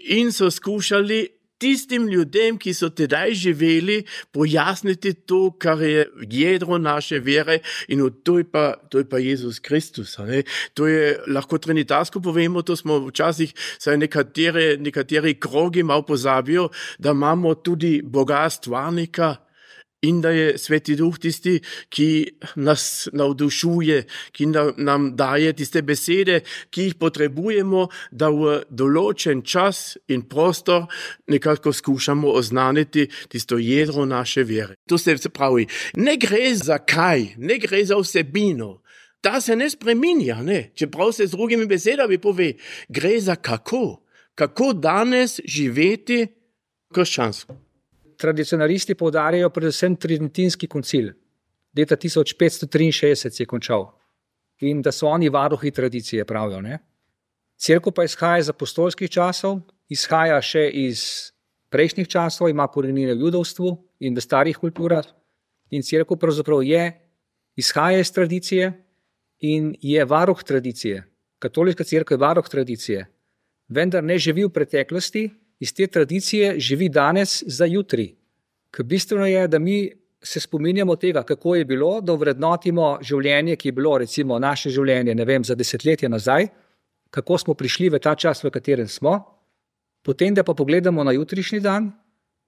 in 0.10 0.34
so 0.36 0.52
skušali 0.52 1.24
tistim 1.58 2.08
ljudem, 2.10 2.58
ki 2.58 2.74
so 2.74 2.90
tedaj 2.90 3.34
živeli, 3.34 4.04
pojasniti 4.32 5.14
to, 5.14 5.52
kar 5.60 5.82
je 5.82 6.06
jedro 6.30 6.78
naše 6.78 7.20
vere 7.20 7.60
in 7.88 8.04
to 8.24 8.38
je 8.38 8.44
pa, 8.52 8.74
to 8.90 8.98
je 8.98 9.10
pa 9.10 9.18
Jezus 9.18 9.60
Kristus. 9.60 10.18
Ne? 10.18 10.44
To 10.74 10.88
je 10.88 11.20
lahko 11.28 11.58
trinitarsko 11.58 12.20
povemo, 12.20 12.62
to 12.62 12.76
smo 12.76 13.00
včasih, 13.08 13.54
saj 13.80 13.98
nekatere, 13.98 14.78
nekateri 14.78 15.40
krogi 15.40 15.84
malo 15.84 16.06
pozabijo, 16.06 16.70
da 17.00 17.12
imamo 17.12 17.56
tudi 17.56 18.02
Boga 18.04 18.50
stvarnika, 18.50 19.36
in 20.08 20.22
da 20.22 20.30
je 20.30 20.58
Sveti 20.58 20.96
Duh 20.96 21.18
tisti, 21.20 21.60
ki 21.90 22.10
nas 22.56 23.08
navdušuje, 23.14 24.04
ki 24.32 24.46
nam 24.78 25.12
daje 25.16 25.54
tiste 25.54 25.82
besede, 25.82 26.42
ki 26.70 26.90
jih 26.90 26.96
potrebujemo, 27.02 27.88
da 28.12 28.30
v 28.30 28.60
določen 28.70 29.44
čas 29.46 29.98
in 30.08 30.26
prostor 30.30 30.86
nekako 31.32 31.74
skušamo 31.74 32.36
oznaniti 32.38 33.08
tisto 33.30 33.58
jedro 33.58 34.06
naše 34.06 34.44
vere. 34.44 34.78
To 34.90 34.98
se 34.98 35.18
pravi, 35.30 35.68
ne 35.98 36.18
gre 36.18 36.54
za 36.56 36.78
kaj, 36.78 37.36
ne 37.38 37.60
gre 37.60 37.84
za 37.86 37.98
vsebino. 38.00 38.82
Ta 39.22 39.42
se 39.42 39.56
ne 39.56 39.70
spreminja, 39.70 40.42
ne? 40.46 40.70
čeprav 40.78 41.12
se 41.12 41.26
z 41.28 41.34
drugimi 41.34 41.66
besedami 41.66 42.18
pove, 42.22 42.54
gre 42.90 43.20
za 43.20 43.36
kako, 43.36 44.06
kako 44.36 44.74
danes 44.74 45.40
živeti 45.46 46.28
krščansko 46.94 47.65
tradicionalisti 48.18 48.96
poudarjajo 48.96 49.50
predvsem 49.50 49.96
Tridentinski 49.96 50.68
koncil, 50.68 51.12
leta 51.78 51.96
1563 51.96 53.16
se 53.16 53.32
je 53.40 53.46
končal 53.46 53.92
in 54.62 54.82
da 54.82 54.92
so 54.92 55.08
oni 55.08 55.30
varuhi 55.30 55.72
tradicije, 55.72 56.26
pravijo. 56.26 56.62
Ne? 56.62 56.80
Cerkev 57.58 57.94
pa 57.94 58.04
izhaja 58.04 58.40
iz 58.40 58.50
apostolskih 58.50 59.10
časov, 59.12 59.60
izhaja 59.90 60.40
še 60.42 60.70
iz 60.70 61.32
prejšnjih 61.70 62.08
časov, 62.08 62.50
ima 62.50 62.68
korenine 62.68 63.14
v 63.14 63.28
judovstvu 63.28 63.72
in 64.00 64.16
v 64.16 64.24
starih 64.24 64.58
kulturah. 64.58 65.06
In 65.72 65.84
cerkev 65.84 66.20
pravzaprav 66.20 66.64
je, 66.64 66.84
izhaja 67.56 68.00
iz 68.00 68.12
tradicije 68.12 68.72
in 69.40 69.74
je 69.82 70.06
varuh 70.06 70.44
tradicije. 70.44 71.04
Katoliška 71.40 71.84
cerkev 71.84 72.16
je 72.16 72.24
varuh 72.24 72.48
tradicije, 72.48 73.08
vendar 73.68 74.04
ne 74.04 74.18
živi 74.18 74.46
v 74.46 74.54
preteklosti, 74.56 75.30
iz 75.66 75.74
te 75.74 75.88
tradicije 75.88 76.60
živi 76.60 76.90
danes 76.90 77.44
za 77.48 77.66
jutri. 77.66 78.12
Ker 78.72 78.86
bistveno 78.86 79.26
je, 79.26 79.48
da 79.48 79.60
mi 79.60 79.90
se 80.22 80.40
spominjamo 80.40 80.96
tega, 80.96 81.24
kako 81.24 81.56
je 81.56 81.66
bilo, 81.66 82.02
da 82.02 82.14
vrednotimo 82.14 82.98
življenje, 83.02 83.56
ki 83.56 83.70
je 83.70 83.76
bilo, 83.78 83.98
recimo, 84.02 84.40
naše 84.40 84.70
življenje, 84.74 85.16
ne 85.16 85.26
vem, 85.26 85.44
za 85.44 85.56
desetletje 85.56 86.10
nazaj, 86.10 86.50
kako 87.14 87.38
smo 87.38 87.54
prišli 87.54 87.90
v 87.94 88.02
ta 88.02 88.16
čas, 88.16 88.44
v 88.44 88.52
katerem 88.54 88.90
smo, 88.92 89.20
potem 90.06 90.34
da 90.34 90.44
pa 90.44 90.54
pogledamo 90.54 91.04
na 91.04 91.14
jutrišnji 91.16 91.62
dan, 91.64 91.92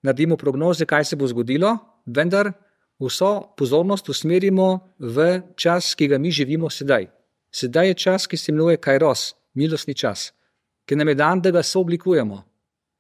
naredimo 0.03 0.38
prognoze, 0.38 0.86
kaj 0.86 1.06
se 1.06 1.15
bo 1.15 1.30
zgodilo, 1.30 1.77
vendar 2.06 2.51
vso 2.99 3.32
pozornost 3.58 4.10
usmerimo 4.10 4.67
v 4.99 5.30
čas, 5.56 5.93
ki 5.95 6.10
ga 6.13 6.17
mi 6.17 6.34
živimo 6.34 6.69
sedaj. 6.69 7.08
Sedaj 7.53 7.93
je 7.93 7.97
čas, 8.03 8.27
ki 8.27 8.38
se 8.38 8.51
imenuje 8.51 8.82
Kajros, 8.82 9.32
milostni 9.53 9.95
čas, 9.97 10.32
ki 10.86 10.97
nam 10.97 11.13
je 11.13 11.15
dan, 11.15 11.41
da 11.41 11.53
ga 11.53 11.63
sooblikujemo. 11.63 12.43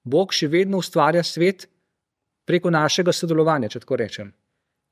Bog 0.07 0.33
še 0.33 0.47
vedno 0.47 0.79
ustvarja 0.79 1.23
svet 1.23 1.67
preko 2.47 2.71
našega 2.71 3.11
sodelovanja, 3.11 3.69
če 3.69 3.83
tako 3.83 3.99
rečem. 3.99 4.31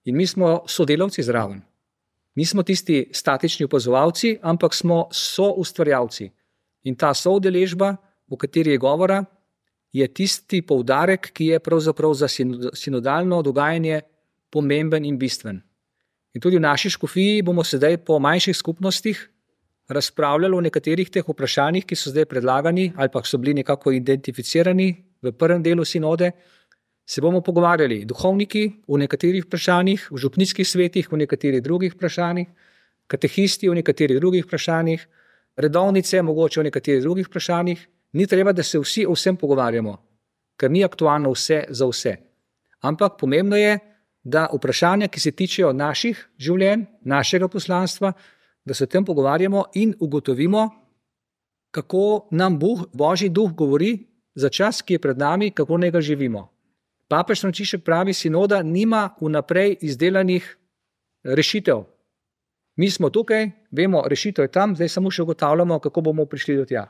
In 0.05 0.17
mi 0.19 0.27
smo 0.27 0.65
sodelavci 0.67 1.23
zraven. 1.23 1.61
Nismo 2.35 2.63
tisti 2.67 3.05
statični 3.15 3.65
opazovalci, 3.65 4.35
ampak 4.43 4.75
smo 4.75 5.05
soustvarjalci. 5.11 6.27
In 6.85 6.97
ta 6.99 7.13
soudeležba, 7.15 7.95
o 8.29 8.37
kateri 8.37 8.75
je 8.75 8.81
govora, 8.81 9.21
je 9.95 10.07
tisti 10.11 10.59
poudarek, 10.61 11.31
ki 11.31 11.53
je 11.53 11.59
pravzaprav 11.63 12.13
za 12.13 12.27
sinodalno 12.27 13.39
dogajanje 13.41 14.01
pomemben 14.51 15.05
in 15.05 15.17
bistven. 15.17 15.61
In 16.35 16.43
tudi 16.43 16.59
v 16.59 16.65
naši 16.67 16.91
škofiji 16.91 17.41
bomo 17.47 17.63
sedaj 17.63 18.01
po 18.03 18.19
manjših 18.19 18.57
skupnostih 18.57 19.21
razpravljali 19.87 20.55
o 20.55 20.61
nekaterih 20.61 21.09
teh 21.09 21.25
vprašanjih, 21.27 21.85
ki 21.85 21.95
so 21.95 22.09
zdaj 22.09 22.25
predlagani 22.25 22.91
ali 22.95 23.09
pa 23.13 23.21
so 23.23 23.37
bili 23.37 23.53
nekako 23.53 23.91
identificirani 23.91 24.95
v 25.21 25.31
prvem 25.31 25.63
delu 25.63 25.85
sinode. 25.85 26.31
Se 27.05 27.21
bomo 27.21 27.41
pogovarjali, 27.41 28.05
duhovniki 28.05 28.63
v 28.87 28.97
nekaterih 28.97 29.45
vprašanjih, 29.45 30.07
v 30.11 30.17
župnijskih 30.17 30.67
svetih 30.67 31.11
v 31.11 31.17
nekaterih 31.21 31.61
drugih 31.61 31.93
vprašanjih, 31.93 32.47
katehisti 33.07 33.69
v 33.69 33.75
nekaterih 33.75 34.19
drugih 34.19 34.45
vprašanjih, 34.45 35.07
redovnice 35.57 36.21
mogoče 36.21 36.59
v 36.59 36.63
nekaterih 36.63 37.01
drugih 37.01 37.27
vprašanjih. 37.27 37.87
Ni 38.13 38.27
treba, 38.27 38.53
da 38.53 38.63
se 38.63 38.79
vsi 38.79 39.05
o 39.05 39.13
vsem 39.13 39.37
pogovarjamo, 39.37 39.97
ker 40.57 40.71
ni 40.71 40.83
aktualno 40.83 41.33
vse 41.35 41.65
za 41.69 41.85
vse. 41.85 42.15
Ampak 42.81 43.19
pomembno 43.19 43.57
je, 43.57 43.77
da 44.23 44.47
vprašanja, 44.53 45.07
ki 45.07 45.19
se 45.21 45.31
tičejo 45.31 45.73
naših 45.73 46.17
življenj, 46.41 46.85
našega 47.05 47.47
poslanstva, 47.47 48.13
da 48.65 48.73
se 48.73 48.83
o 48.83 48.87
tem 48.87 49.05
pogovarjamo 49.05 49.65
in 49.73 49.93
ugotovimo, 49.99 50.69
kako 51.71 52.27
nam 52.31 52.59
Bog, 52.59 52.87
Božji 52.93 53.29
duh, 53.29 53.51
govori 53.53 54.07
za 54.35 54.49
čas, 54.49 54.81
ki 54.81 54.93
je 54.93 54.99
pred 54.99 55.17
nami, 55.17 55.51
kako 55.51 55.77
naj 55.77 55.91
ga 55.91 56.01
živimo. 56.01 56.47
Papež 57.07 57.41
Frančišek 57.41 57.83
pravi, 57.83 58.13
sinoda 58.13 58.63
nima 58.63 59.09
vnaprej 59.21 59.77
izdelanih 59.81 60.57
rešitev. 61.23 61.83
Mi 62.75 62.89
smo 62.91 63.09
tukaj, 63.09 63.51
vemo, 63.71 64.03
rešitev 64.07 64.45
je 64.45 64.51
tam, 64.51 64.75
zdaj 64.75 64.89
samo 64.89 65.11
še 65.11 65.23
ugotavljamo, 65.23 65.79
kako 65.79 66.01
bomo 66.01 66.25
prišli 66.25 66.57
do 66.57 66.65
tja. 66.65 66.87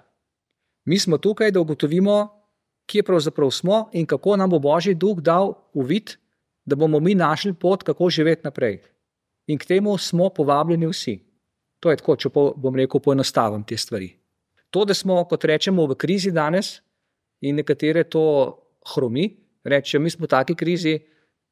Mi 0.85 0.99
smo 0.99 1.17
tukaj, 1.17 1.51
da 1.51 1.59
ugotovimo, 1.59 2.29
kje 2.85 3.03
pravzaprav 3.03 3.51
smo 3.51 3.89
in 3.93 4.05
kako 4.05 4.37
nam 4.37 4.49
bo 4.49 4.59
Božji 4.59 4.95
duh 4.95 5.21
dal 5.21 5.53
uvid, 5.73 6.15
da 6.65 6.75
bomo 6.75 6.99
mi 6.99 7.15
našli 7.15 7.53
pot, 7.53 7.83
kako 7.83 8.09
živeti 8.09 8.45
naprej. 8.45 8.81
In 9.47 9.57
k 9.57 9.65
temu 9.65 9.97
smo 9.97 10.29
povabljeni 10.29 10.87
vsi. 10.87 11.19
To 11.85 11.91
je 11.93 11.99
tako, 12.01 12.15
če 12.17 12.29
bom 12.33 12.73
rekel, 12.73 12.97
poenostavim 12.97 13.61
te 13.61 13.77
stvari. 13.77 14.07
To, 14.73 14.87
da 14.89 14.95
smo, 14.97 15.19
kot 15.29 15.43
rečemo, 15.45 15.83
v 15.85 15.93
krizi 16.01 16.31
danes 16.33 16.79
in 17.45 17.59
nekatere 17.61 18.07
to 18.09 18.23
hromi, 18.89 19.27
rečejo, 19.61 19.99
mi 20.01 20.09
smo 20.09 20.25
v 20.25 20.31
taki 20.33 20.55
krizi, 20.57 20.95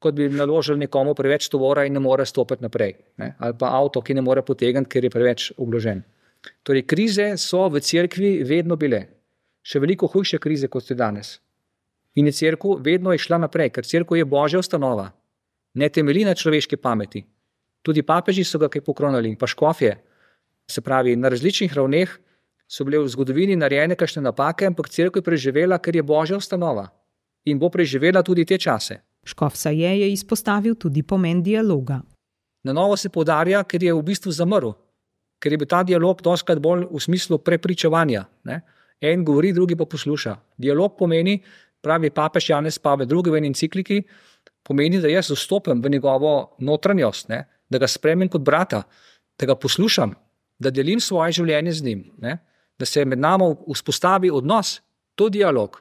kot 0.02 0.16
bi 0.18 0.26
naložili 0.34 0.82
nekomu 0.88 1.14
preveč 1.14 1.52
tovora 1.54 1.84
in 1.86 1.94
ne 1.94 2.02
more 2.02 2.26
stopiti 2.26 2.66
naprej. 2.66 2.96
Ne? 3.22 3.36
Ali 3.38 3.54
pa 3.60 3.76
avto, 3.78 4.02
ki 4.02 4.16
ne 4.18 4.24
more 4.26 4.42
potegniti, 4.42 4.90
ker 4.90 5.06
je 5.06 5.12
preveč 5.14 5.46
obložen. 5.62 6.02
Torej, 6.66 6.88
krize 6.90 7.28
so 7.38 7.68
v 7.70 7.84
cerkvi 7.86 8.32
vedno 8.42 8.74
bile, 8.76 9.04
še 9.62 9.80
veliko 9.80 10.10
hujše 10.10 10.40
krize, 10.42 10.66
kot 10.68 10.90
so 10.90 10.98
danes. 10.98 11.36
In 12.18 12.26
je 12.26 12.34
cerkev 12.40 12.82
vedno 12.82 13.14
je 13.14 13.22
šla 13.22 13.38
naprej, 13.46 13.70
ker 13.78 13.86
cerkev 13.86 14.18
je 14.18 14.26
božja 14.26 14.64
ustanova, 14.66 15.12
ne 15.78 15.90
temelji 15.94 16.26
na 16.26 16.34
človeški 16.34 16.82
pameti. 16.82 17.22
Tudi 17.86 18.02
papeži 18.02 18.42
so 18.44 18.58
ga 18.58 18.72
kaj 18.74 18.82
pokronali 18.82 19.30
in 19.30 19.38
pa 19.38 19.46
škofje. 19.46 19.94
Se 20.70 20.82
pravi, 20.82 21.16
na 21.16 21.30
različnih 21.30 21.74
ravneh 21.74 22.12
so 22.68 22.84
bile 22.84 23.04
v 23.04 23.12
zgodovini 23.12 23.56
narejene 23.56 23.96
kakšne 23.96 24.24
napake, 24.24 24.66
ampak 24.66 24.90
crkva 24.90 25.20
je 25.20 25.26
preživela, 25.26 25.78
ker 25.78 25.96
je 25.96 26.04
božja 26.04 26.38
ustanova 26.38 26.90
in 27.46 27.60
bo 27.60 27.70
preživela 27.70 28.24
tudi 28.24 28.46
te 28.46 28.58
čase. 28.58 29.02
Škofsa 29.24 29.70
je, 29.70 30.00
je 30.00 30.12
izpostavil 30.12 30.76
tudi 30.76 31.04
pomen 31.04 31.44
dialoga. 31.44 32.02
Na 32.64 32.74
novo 32.74 32.98
se 32.98 33.10
podarja, 33.10 33.64
ker 33.64 33.84
je 33.84 33.94
v 33.94 34.04
bistvu 34.04 34.32
zamrl, 34.32 34.72
ker 35.40 35.52
je 35.52 35.60
bil 35.60 35.68
ta 35.68 35.84
dialog 35.84 36.22
doskrat 36.24 36.60
bolj 36.64 36.88
v 36.92 37.00
smislu 37.04 37.40
prepričevanja. 37.44 38.24
Ne? 38.48 38.62
En 39.04 39.24
govori, 39.28 39.52
drugi 39.54 39.76
pa 39.76 39.86
posluša. 39.86 40.36
Dialog 40.58 40.96
pomeni, 41.00 41.42
pravi 41.84 42.12
papež 42.16 42.50
Janez 42.50 42.80
Pavel 42.80 43.08
II 43.12 43.32
v 43.32 43.44
encikliki, 43.44 44.00
pomeni, 44.64 45.02
da 45.04 45.12
jaz 45.12 45.32
vstopim 45.32 45.82
v 45.84 45.92
njegovo 45.98 46.56
notranjost, 46.60 47.28
ne? 47.30 47.44
da 47.70 47.80
ga 47.80 47.88
spremem 47.88 48.30
kot 48.32 48.44
brata, 48.44 48.84
da 49.40 49.46
ga 49.50 49.56
poslušam, 49.60 50.14
da 50.60 50.72
delim 50.72 51.00
svoje 51.00 51.40
življenje 51.40 51.72
z 51.80 51.86
njim, 51.86 52.04
ne? 52.22 52.38
da 52.80 52.86
se 52.86 53.06
med 53.06 53.20
nami 53.20 53.52
vzpostavi 53.70 54.32
odnos, 54.34 54.82
to 55.16 55.30
dialog, 55.30 55.78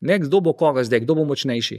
ne 0.00 0.18
kdo 0.20 0.40
bo 0.40 0.52
koga 0.52 0.84
zdaj, 0.84 1.02
kdo 1.04 1.16
bo 1.16 1.24
močnejši. 1.24 1.78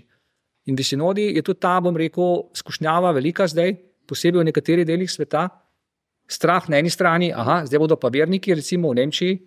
In 0.68 0.76
v 0.76 0.84
sinodi 0.84 1.30
je 1.36 1.44
tudi 1.46 1.62
ta, 1.64 1.78
bom 1.80 1.96
rekel, 1.96 2.50
skušnjava 2.58 3.14
velika 3.16 3.48
zdaj, 3.48 3.76
posebej 4.10 4.42
v 4.42 4.48
nekaterih 4.50 4.88
delih 4.88 5.12
sveta. 5.12 5.48
Strah 6.28 6.66
na 6.68 6.82
eni 6.82 6.90
strani, 6.92 7.32
aha, 7.32 7.62
zdaj 7.66 7.80
bodo 7.80 7.96
pa 7.96 8.12
verniki, 8.12 8.56
recimo 8.56 8.92
v 8.92 9.00
Nemčiji, 9.00 9.38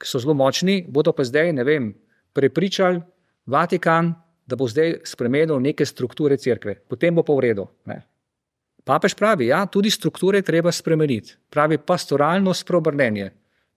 ki 0.00 0.08
so 0.08 0.22
zelo 0.22 0.32
močni, 0.34 0.80
bodo 0.88 1.12
pa 1.12 1.26
zdaj, 1.26 1.52
ne 1.52 1.66
vem, 1.68 1.92
prepričali 2.32 3.02
Vatikan, 3.50 4.14
da 4.46 4.56
bo 4.56 4.68
zdaj 4.68 5.02
spremenil 5.04 5.60
neke 5.60 5.84
strukture 5.86 6.36
crkve, 6.40 6.80
potem 6.88 7.14
bo 7.14 7.26
pa 7.26 7.34
v 7.36 7.44
redu. 7.50 7.66
Papež 8.84 9.14
pravi, 9.14 9.50
ja, 9.50 9.66
tudi 9.66 9.90
strukture 9.90 10.42
treba 10.42 10.72
spremeniti. 10.72 11.36
Pravi 11.50 11.78
pastoralno 11.78 12.54
spreobrnenje, 12.54 13.30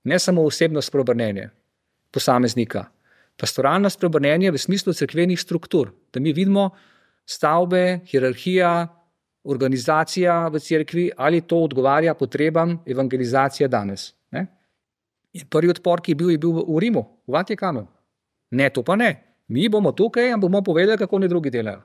ne 0.04 0.20
samo 0.20 0.46
osebno 0.46 0.82
spreobrnenje 0.82 1.50
posameznika. 2.14 2.86
Pastoralno 3.38 3.90
spreobrnenje 3.90 4.52
v 4.52 4.58
smislu 4.62 4.94
crkvenih 4.94 5.40
struktur, 5.40 5.92
da 6.14 6.20
mi 6.20 6.34
vidimo 6.34 6.70
stavbe, 7.26 8.04
hierarhija, 8.06 8.88
organizacija 9.44 10.48
v 10.48 10.60
cerkvi, 10.60 11.10
ali 11.18 11.42
to 11.42 11.64
odgovarja 11.66 12.14
potrebam 12.14 12.78
evangelizacije 12.86 13.68
danes. 13.68 14.14
Ne? 14.32 14.46
In 15.34 15.48
prvi 15.50 15.74
odpor, 15.74 16.02
ki 16.02 16.14
je 16.14 16.16
bil, 16.16 16.30
je 16.32 16.38
bil 16.38 16.54
v 16.62 16.80
Rimu, 16.80 17.04
v 17.28 17.34
Vatikanu. 17.34 17.88
Ne, 18.54 18.70
to 18.70 18.84
pa 18.84 18.96
ne. 18.96 19.12
Mi 19.50 19.68
bomo 19.70 19.92
tukaj 19.92 20.30
in 20.32 20.40
bomo 20.40 20.62
povedali, 20.62 20.98
kako 20.98 21.20
ne 21.20 21.28
drugi 21.28 21.50
delajo. 21.50 21.82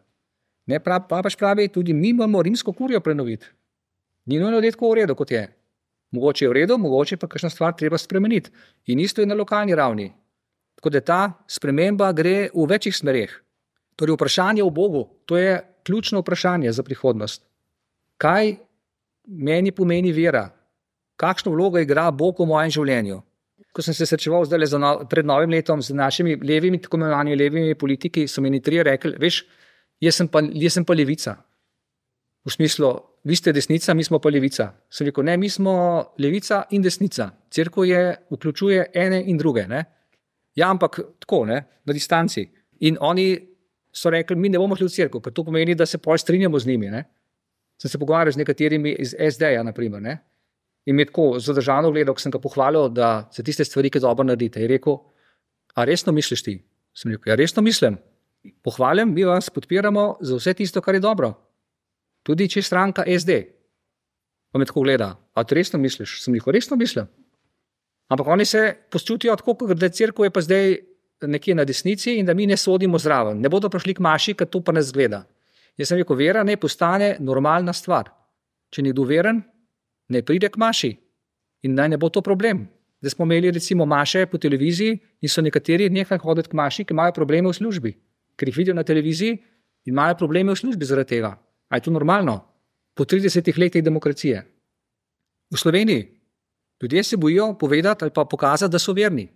Ne, 0.69 0.81
pa 0.85 1.01
pač 1.01 1.37
pravi, 1.41 1.71
tudi 1.73 1.95
mi 1.97 2.13
moramo 2.13 2.43
rimsko 2.45 2.73
kurijo 2.77 3.01
prenoviti. 3.01 3.47
Ni 4.29 4.39
nujno, 4.39 4.61
da 4.61 4.67
je 4.67 4.75
tako 4.77 4.91
v 4.93 5.01
redu, 5.01 5.15
kot 5.17 5.31
je. 5.33 5.47
Mogoče 6.13 6.45
je 6.45 6.49
v 6.49 6.57
redu, 6.61 6.77
mogoče 6.79 7.17
pa 7.17 7.29
kakšna 7.29 7.51
stvar 7.51 7.77
treba 7.77 7.99
spremeniti. 7.99 8.51
In 8.93 9.01
isto 9.01 9.21
je 9.25 9.27
na 9.27 9.37
lokalni 9.37 9.75
ravni. 9.75 10.11
Tako 10.77 10.91
da 10.91 11.01
ta 11.01 11.21
sprememba 11.49 12.13
gre 12.13 12.51
v 12.55 12.67
večjih 12.69 12.97
smereh. 12.97 13.33
Torej, 13.97 14.15
vprašanje 14.15 14.63
o 14.63 14.71
Bogu, 14.71 15.09
to 15.27 15.37
je 15.37 15.59
ključno 15.87 16.21
vprašanje 16.21 16.73
za 16.73 16.83
prihodnost. 16.83 17.43
Kaj 18.17 18.57
meni 19.27 19.73
pomeni 19.73 20.13
vera? 20.13 20.51
Kakšno 21.17 21.53
vlogo 21.53 21.81
igra 21.83 22.11
Bog 22.11 22.39
v 22.39 22.47
mojem 22.47 22.71
življenju? 22.71 23.23
Ko 23.75 23.83
sem 23.83 23.95
se 23.95 24.07
srečeval 24.07 24.47
no, 24.79 24.93
pred 25.11 25.27
novim 25.27 25.51
letom 25.51 25.83
z 25.83 25.95
našimi 25.95 26.37
levimi, 26.37 26.79
tako 26.83 26.97
imenovanimi 26.97 27.37
levimi 27.37 27.75
politiki, 27.75 28.29
so 28.29 28.41
mi 28.41 28.61
tri 28.63 28.83
rekli: 28.83 29.17
Veš, 29.19 29.45
jaz 30.01 30.19
sem, 30.21 30.29
pa, 30.29 30.43
jaz 30.43 30.79
sem 30.79 30.85
pa 30.85 30.95
levica. 30.95 31.37
V 32.47 32.53
smislu, 32.55 32.93
vi 33.25 33.37
ste 33.37 33.53
desnica, 33.53 33.95
mi 33.95 34.05
smo 34.05 34.21
pa 34.23 34.31
levica. 34.31 34.71
Sem 34.91 35.09
rekel: 35.11 35.25
Ne, 35.25 35.37
mi 35.37 35.51
smo 35.51 35.75
levica 36.19 36.65
in 36.71 36.83
desnica. 36.83 37.31
Cerkev 37.51 37.85
je, 37.85 38.03
vključuje 38.31 38.91
ene 38.95 39.23
in 39.27 39.39
druge. 39.39 39.67
Ne? 39.69 39.85
Ja, 40.55 40.71
ampak 40.71 41.01
tako, 41.21 41.45
ne? 41.47 41.63
na 41.85 41.93
distanci. 41.93 42.47
In 42.81 42.97
oni 43.01 43.37
so 43.93 44.11
rekli: 44.11 44.37
Mi 44.37 44.49
ne 44.49 44.59
bomo 44.59 44.77
šli 44.77 44.87
v 44.89 44.95
cerkev, 44.95 45.23
ker 45.25 45.35
to 45.35 45.45
pomeni, 45.45 45.75
da 45.75 45.87
se 45.87 45.99
poj 45.99 46.19
strinjamo 46.19 46.59
z 46.59 46.67
njimi. 46.67 46.91
Ne? 46.91 47.05
Sem 47.79 47.91
se 47.91 47.99
pogovarjal 47.99 48.33
z 48.33 48.43
nekaterimi 48.43 48.97
iz 48.99 49.15
SD-ja, 49.15 49.63
naprimer. 49.63 50.03
Ne? 50.03 50.19
In 50.87 50.97
mi 50.97 51.03
je 51.03 51.11
tako 51.11 51.39
zadržano 51.39 51.91
gledal, 51.93 52.15
ko 52.15 52.23
sem 52.23 52.33
ga 52.33 52.41
pohvalil, 52.41 52.89
da 52.89 53.29
se 53.33 53.43
tiste 53.45 53.65
stvari, 53.65 53.91
ki 53.91 54.01
dobro 54.01 54.25
naredite. 54.25 54.63
Je 54.63 54.69
rekel: 54.69 54.97
A 55.75 55.85
resno 55.85 56.13
misliš 56.13 56.43
ti? 56.43 56.57
Sem 56.95 57.13
rekel: 57.13 57.33
Ja, 57.33 57.37
resno 57.37 57.63
mislim. 57.63 57.99
Pohvalim, 58.63 59.15
mi 59.15 59.25
vas 59.25 59.51
podpiramo 59.51 60.17
za 60.21 60.37
vse 60.37 60.55
tisto, 60.55 60.81
kar 60.81 60.95
je 60.95 61.01
dobro. 61.01 61.33
Tudi 62.23 62.49
če 62.49 62.61
je 62.61 62.67
stranka 62.67 63.05
SD. 63.07 63.39
Pa 64.53 64.59
me 64.59 64.67
tako 64.67 64.83
gleda: 64.83 65.15
A 65.35 65.45
ti 65.45 65.55
resno 65.55 65.79
misliš? 65.79 66.23
Sem 66.23 66.35
rekel: 66.35 66.53
Resno 66.53 66.77
mislim. 66.77 67.07
Ampak 68.09 68.27
oni 68.27 68.45
se 68.45 68.77
počutijo 68.91 69.37
tako, 69.37 69.75
da 69.75 69.87
je 69.87 69.93
crkva 69.93 70.31
pa 70.31 70.41
zdaj 70.41 70.77
nekje 71.23 71.55
na 71.55 71.65
desnici 71.65 72.15
in 72.17 72.27
da 72.27 72.35
mi 72.35 72.47
ne 72.47 72.57
sodimo 72.57 72.99
zraven. 72.99 73.41
Ne 73.41 73.49
bodo 73.49 73.69
prišli 73.69 73.95
k 73.95 74.01
maši, 74.01 74.35
ker 74.35 74.47
to 74.47 74.61
pa 74.65 74.73
ne 74.73 74.83
zgleda. 74.83 75.25
Jaz 75.77 75.89
sem 75.89 75.99
rekel: 75.99 76.17
Vera 76.17 76.45
ne 76.45 76.57
postane 76.57 77.17
normalna 77.21 77.73
stvar. 77.73 78.11
Če 78.71 78.83
ni 78.83 78.93
doveren, 78.93 79.43
ne 80.09 80.23
pride 80.23 80.49
k 80.49 80.61
maši 80.61 80.91
in 81.65 81.75
naj 81.75 81.89
ne 81.89 81.99
bo 81.99 82.11
to 82.13 82.21
problem. 82.23 82.67
Zdaj 83.01 83.15
smo 83.15 83.25
imeli 83.25 83.51
recimo 83.51 83.87
maše 83.87 84.27
po 84.27 84.39
televiziji 84.39 84.99
in 85.21 85.29
so 85.29 85.43
nekateri 85.43 85.89
nekaj 85.91 86.19
hoditi 86.19 86.51
k 86.51 86.59
maši, 86.59 86.85
ki 86.85 86.95
imajo 86.95 87.15
probleme 87.15 87.49
v 87.49 87.55
službi, 87.55 87.93
ker 88.39 88.49
jih 88.49 88.57
vidijo 88.57 88.75
na 88.75 88.87
televiziji 88.87 89.35
in 89.35 89.93
imajo 89.93 90.17
probleme 90.21 90.55
v 90.55 90.61
službi 90.61 90.87
zaradi 90.87 91.17
tega. 91.17 91.35
A 91.69 91.77
je 91.77 91.85
to 91.85 91.91
normalno? 91.91 92.39
Po 92.95 93.05
30 93.05 93.59
letih 93.59 93.83
demokracije. 93.85 94.45
V 95.51 95.59
Sloveniji 95.59 96.07
ljudje 96.83 97.03
se 97.03 97.17
bojijo 97.17 97.55
povedati 97.59 98.05
ali 98.05 98.11
pa 98.15 98.25
pokazati, 98.25 98.73
da 98.73 98.79
so 98.79 98.93
verni. 98.93 99.29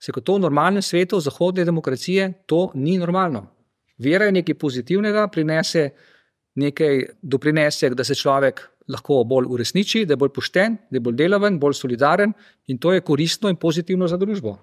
Se 0.00 0.12
kot 0.12 0.24
to 0.24 0.34
v 0.34 0.40
normalnem 0.40 0.82
svetu 0.82 1.20
zahodne 1.20 1.64
demokracije, 1.64 2.32
to 2.46 2.70
ni 2.74 2.98
normalno. 2.98 3.46
Vera 3.98 4.24
je 4.24 4.32
nekaj 4.32 4.54
pozitivnega, 4.54 5.28
prinese 5.28 5.90
nekaj, 6.54 7.04
doprinese, 7.22 7.90
da 7.94 8.04
se 8.04 8.14
človek 8.14 8.62
lahko 8.88 9.24
bolj 9.24 9.46
uresniči, 9.48 10.04
da 10.06 10.14
je 10.14 10.20
bolj 10.20 10.32
pošten, 10.34 10.76
da 10.90 10.96
je 10.96 11.04
bolj 11.04 11.16
delaven, 11.16 11.58
bolj 11.60 11.76
solidaren 11.78 12.32
in 12.66 12.78
to 12.78 12.92
je 12.92 13.04
koristno 13.06 13.48
in 13.48 13.56
pozitivno 13.56 14.08
za 14.08 14.16
družbo. 14.16 14.56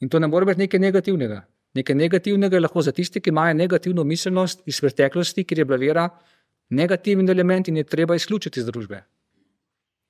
In 0.00 0.08
to 0.08 0.18
ne 0.18 0.26
more 0.26 0.46
biti 0.46 0.64
nekaj 0.64 0.80
negativnega. 0.80 1.44
Nekaj 1.76 1.96
negativnega 1.96 2.56
je 2.56 2.62
lahko 2.64 2.82
za 2.82 2.92
tiste, 2.92 3.20
ki 3.20 3.30
imajo 3.30 3.54
negativno 3.54 4.04
miselnost 4.04 4.62
iz 4.66 4.80
preteklosti, 4.80 5.44
ker 5.44 5.58
je 5.58 5.64
bila 5.68 5.78
vera 5.78 6.08
negativen 6.70 7.28
element 7.30 7.68
in 7.68 7.76
je 7.76 7.84
treba 7.84 8.16
izključiti 8.16 8.60
iz 8.60 8.66
družbe. 8.66 9.02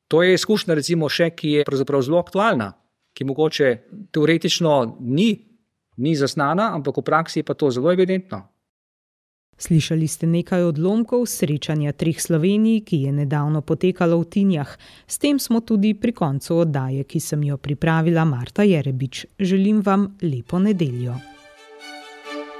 To 0.09 0.22
je 0.22 0.35
izkušnja, 0.35 0.74
recimo, 0.79 1.09
še, 1.11 1.33
ki 1.35 1.50
je 1.50 1.64
zelo 1.83 2.18
aktualna, 2.18 2.72
ki 3.14 3.24
mogoče 3.24 3.70
teoretično 4.14 4.98
ni, 5.00 5.31
ni 5.96 6.14
zaznana, 6.14 6.70
ampak 6.76 7.00
v 7.00 7.02
praksi 7.02 7.40
je 7.40 7.48
pa 7.48 7.55
to 7.55 7.70
zelo 7.70 7.90
evidentno. 7.92 8.44
Slišali 9.59 10.05
ste 10.05 10.29
nekaj 10.29 10.66
odlomkov 10.68 11.24
srečanja 11.33 11.94
treh 11.96 12.20
Slovenij, 12.20 12.83
ki 12.85 13.09
je 13.09 13.12
nedavno 13.24 13.62
potekalo 13.64 14.20
v 14.20 14.29
Tinjah. 14.29 14.76
S 15.09 15.16
tem 15.16 15.40
smo 15.40 15.64
tudi 15.64 15.94
pri 15.96 16.12
koncu 16.12 16.61
oddaje, 16.61 17.09
ki 17.09 17.20
sem 17.20 17.40
jo 17.42 17.57
pripravila 17.57 18.29
Marta 18.29 18.68
Jerebič. 18.68 19.24
Želim 19.40 19.81
vam 19.81 20.12
lepo 20.20 20.61
nedeljo. 20.61 21.36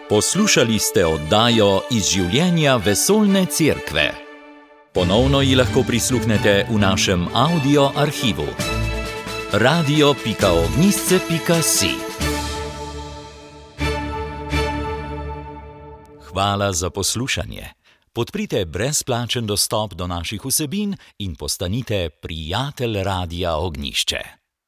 Poslušali 0.09 0.79
ste 0.79 1.03
oddajo 1.03 1.83
iz 1.91 2.07
življenja 2.15 2.77
vesoljne 2.79 3.43
cerkve. 3.51 4.15
Ponovno 4.95 5.43
ji 5.43 5.59
lahko 5.59 5.83
prisluhnete 5.83 6.71
v 6.71 6.79
našem 6.79 7.27
audio 7.35 7.91
arhivu. 7.91 8.47
radio.ognisce.si 9.51 11.91
Hvala 16.31 16.73
za 16.73 16.91
poslušanje. 16.91 17.67
Podprite 18.13 18.65
brezplačen 18.65 19.47
dostop 19.47 19.95
do 19.95 20.07
naših 20.07 20.45
vsebin 20.45 20.97
in 21.19 21.35
postanite 21.35 22.11
prijatelj 22.23 23.03
Radia 23.03 23.57
Ognišče. 23.57 24.46